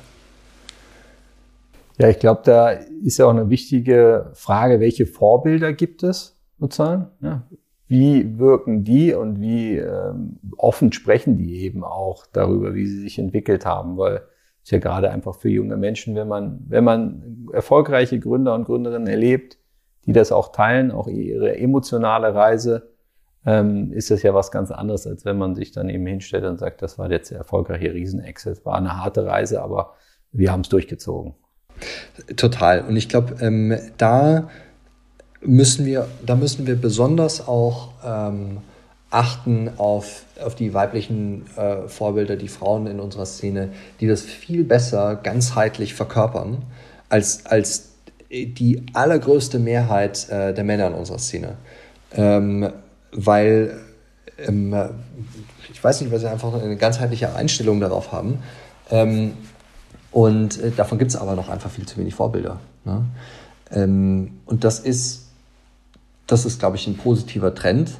[1.99, 7.09] Ja, ich glaube, da ist ja auch eine wichtige Frage, welche Vorbilder gibt es sozusagen?
[7.21, 7.43] Ja,
[7.87, 13.19] wie wirken die und wie ähm, offen sprechen die eben auch darüber, wie sie sich
[13.19, 14.23] entwickelt haben, weil
[14.65, 19.07] es ja gerade einfach für junge Menschen, wenn man, wenn man erfolgreiche Gründer und Gründerinnen
[19.07, 19.59] erlebt,
[20.07, 22.91] die das auch teilen, auch ihre emotionale Reise,
[23.47, 26.59] ähm, ist das ja was ganz anderes, als wenn man sich dann eben hinstellt und
[26.59, 29.95] sagt, das war jetzt der erfolgreiche Riesenexit, war eine harte Reise, aber
[30.33, 31.35] wir haben es durchgezogen.
[32.37, 32.83] Total.
[32.83, 34.49] Und ich glaube, ähm, da
[35.41, 38.59] müssen wir, da müssen wir besonders auch ähm,
[39.11, 44.65] achten auf, auf die weiblichen äh, Vorbilder, die Frauen in unserer Szene, die das viel
[44.65, 46.63] besser ganzheitlich verkörpern
[47.09, 47.94] als, als
[48.31, 51.57] die allergrößte Mehrheit äh, der Männer in unserer Szene.
[52.13, 52.71] Ähm,
[53.13, 53.79] weil
[54.39, 54.75] ähm,
[55.73, 58.39] ich weiß nicht, weil sie einfach eine ganzheitliche Einstellung darauf haben.
[58.91, 59.33] Ähm,
[60.11, 62.61] und äh, davon gibt es aber noch einfach viel zu wenig Vorbilder.
[62.85, 63.05] Ne?
[63.73, 65.25] Ähm, und das ist
[66.27, 67.93] das ist, glaube ich, ein positiver Trend.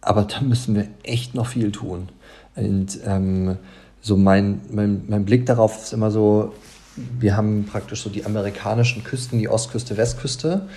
[0.00, 2.08] Aber da müssen wir echt noch viel tun.
[2.54, 3.56] Und ähm,
[4.00, 6.52] so mein, mein, mein Blick darauf ist immer so,
[6.96, 10.68] wir haben praktisch so die amerikanischen Küsten, die Ostküste, Westküste.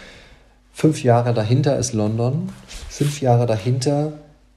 [0.74, 2.50] Fünf Jahre dahinter ist London,
[2.90, 4.14] fünf Jahre dahinter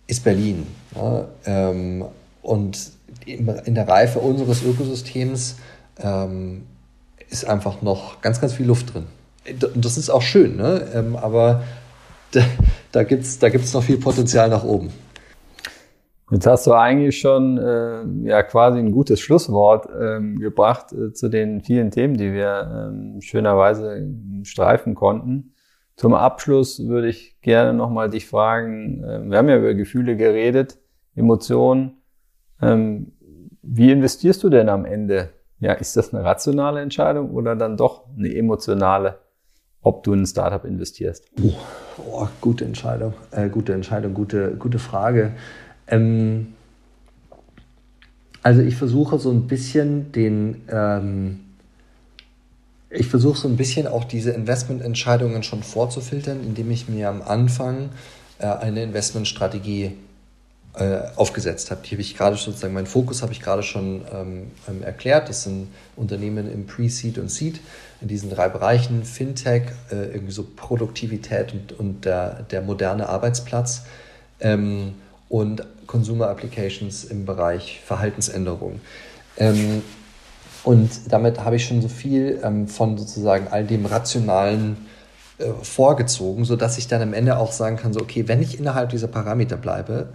[0.06, 0.66] ist Berlin.
[0.94, 2.04] Ja, ähm,
[2.42, 2.92] und
[3.24, 5.56] in der Reife unseres Ökosystems
[6.00, 6.62] ähm,
[7.30, 9.06] ist einfach noch ganz, ganz viel Luft drin.
[9.74, 10.88] Und das ist auch schön, ne?
[10.94, 11.62] Ähm, aber
[12.32, 12.42] da,
[12.92, 14.90] da gibt es da gibt's noch viel Potenzial nach oben.
[16.32, 21.28] Jetzt hast du eigentlich schon äh, ja quasi ein gutes Schlusswort ähm, gebracht äh, zu
[21.28, 24.08] den vielen Themen, die wir ähm, schönerweise
[24.42, 25.52] streifen konnten.
[25.94, 30.78] Zum Abschluss würde ich gerne nochmal dich fragen, äh, wir haben ja über Gefühle geredet,
[31.14, 31.98] Emotionen.
[32.62, 33.12] Ähm,
[33.60, 35.34] wie investierst du denn am Ende?
[35.60, 39.18] Ja, ist das eine rationale Entscheidung oder dann doch eine emotionale?
[39.82, 41.26] ob du in ein Startup investierst?
[41.42, 41.52] Oh,
[42.10, 45.32] oh gute Entscheidung, äh, gute Entscheidung, gute, gute Frage.
[45.92, 46.54] Ähm,
[48.42, 51.40] also ich versuche so ein bisschen den, ähm,
[52.90, 57.90] ich versuche so ein bisschen auch diese Investmententscheidungen schon vorzufiltern, indem ich mir am Anfang
[58.38, 59.92] äh, eine Investmentstrategie
[60.74, 61.82] äh, aufgesetzt habe.
[61.84, 65.28] Die habe ich gerade sozusagen, meinen Fokus habe ich gerade schon ähm, ähm, erklärt.
[65.28, 67.60] Das sind Unternehmen im Pre-Seed und Seed
[68.00, 73.82] in diesen drei Bereichen, Fintech, äh, irgendwie so Produktivität und, und der, der moderne Arbeitsplatz
[74.40, 74.94] ähm,
[75.32, 78.80] und Consumer Applications im Bereich Verhaltensänderung.
[79.38, 79.82] Ähm,
[80.62, 84.76] und damit habe ich schon so viel ähm, von sozusagen all dem Rationalen
[85.38, 88.90] äh, vorgezogen, sodass ich dann am Ende auch sagen kann, so, okay, wenn ich innerhalb
[88.90, 90.10] dieser Parameter bleibe,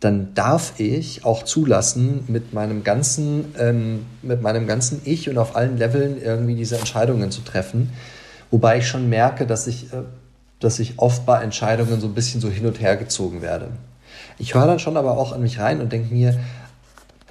[0.00, 5.54] dann darf ich auch zulassen, mit meinem ganzen, ähm, mit meinem ganzen Ich und auf
[5.54, 7.92] allen Leveln irgendwie diese Entscheidungen zu treffen.
[8.50, 10.02] Wobei ich schon merke, dass ich, äh,
[10.58, 13.68] dass ich oft bei Entscheidungen so ein bisschen so hin und her gezogen werde.
[14.38, 16.38] Ich höre dann schon aber auch an mich rein und denke mir,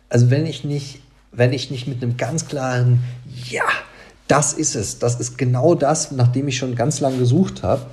[0.10, 1.02] also wenn ich nicht,
[1.32, 3.04] wenn ich nicht mit einem ganz klaren
[3.50, 3.64] Ja,
[4.28, 7.86] das ist es, das ist genau das, nachdem ich schon ganz lange gesucht habe,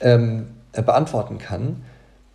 [0.00, 1.82] ähm, äh, beantworten kann,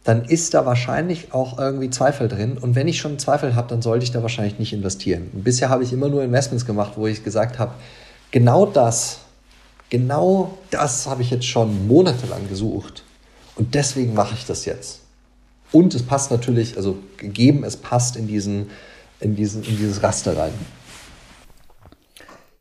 [0.04, 2.58] dann ist da wahrscheinlich auch irgendwie Zweifel drin.
[2.58, 5.30] Und wenn ich schon Zweifel habe, dann sollte ich da wahrscheinlich nicht investieren.
[5.34, 7.74] Und bisher habe ich immer nur Investments gemacht, wo ich gesagt habe,
[8.32, 9.20] genau das,
[9.90, 13.04] genau das habe ich jetzt schon monatelang gesucht.
[13.56, 15.02] Und deswegen mache ich das jetzt.
[15.72, 18.70] Und es passt natürlich, also gegeben, es passt in, diesen,
[19.20, 20.54] in, diesen, in dieses Raster rein.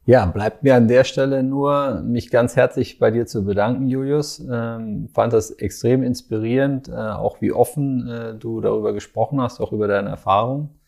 [0.05, 4.43] Ja, bleibt mir an der Stelle nur, mich ganz herzlich bei dir zu bedanken, Julius.
[4.51, 9.71] Ähm, fand das extrem inspirierend, äh, auch wie offen äh, du darüber gesprochen hast, auch
[9.71, 10.79] über deine Erfahrung.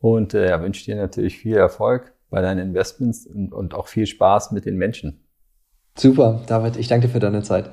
[0.00, 4.06] Und äh, ja, wünsche dir natürlich viel Erfolg bei deinen Investments und, und auch viel
[4.06, 5.24] Spaß mit den Menschen.
[5.96, 7.70] Super, David, ich danke dir für deine Zeit.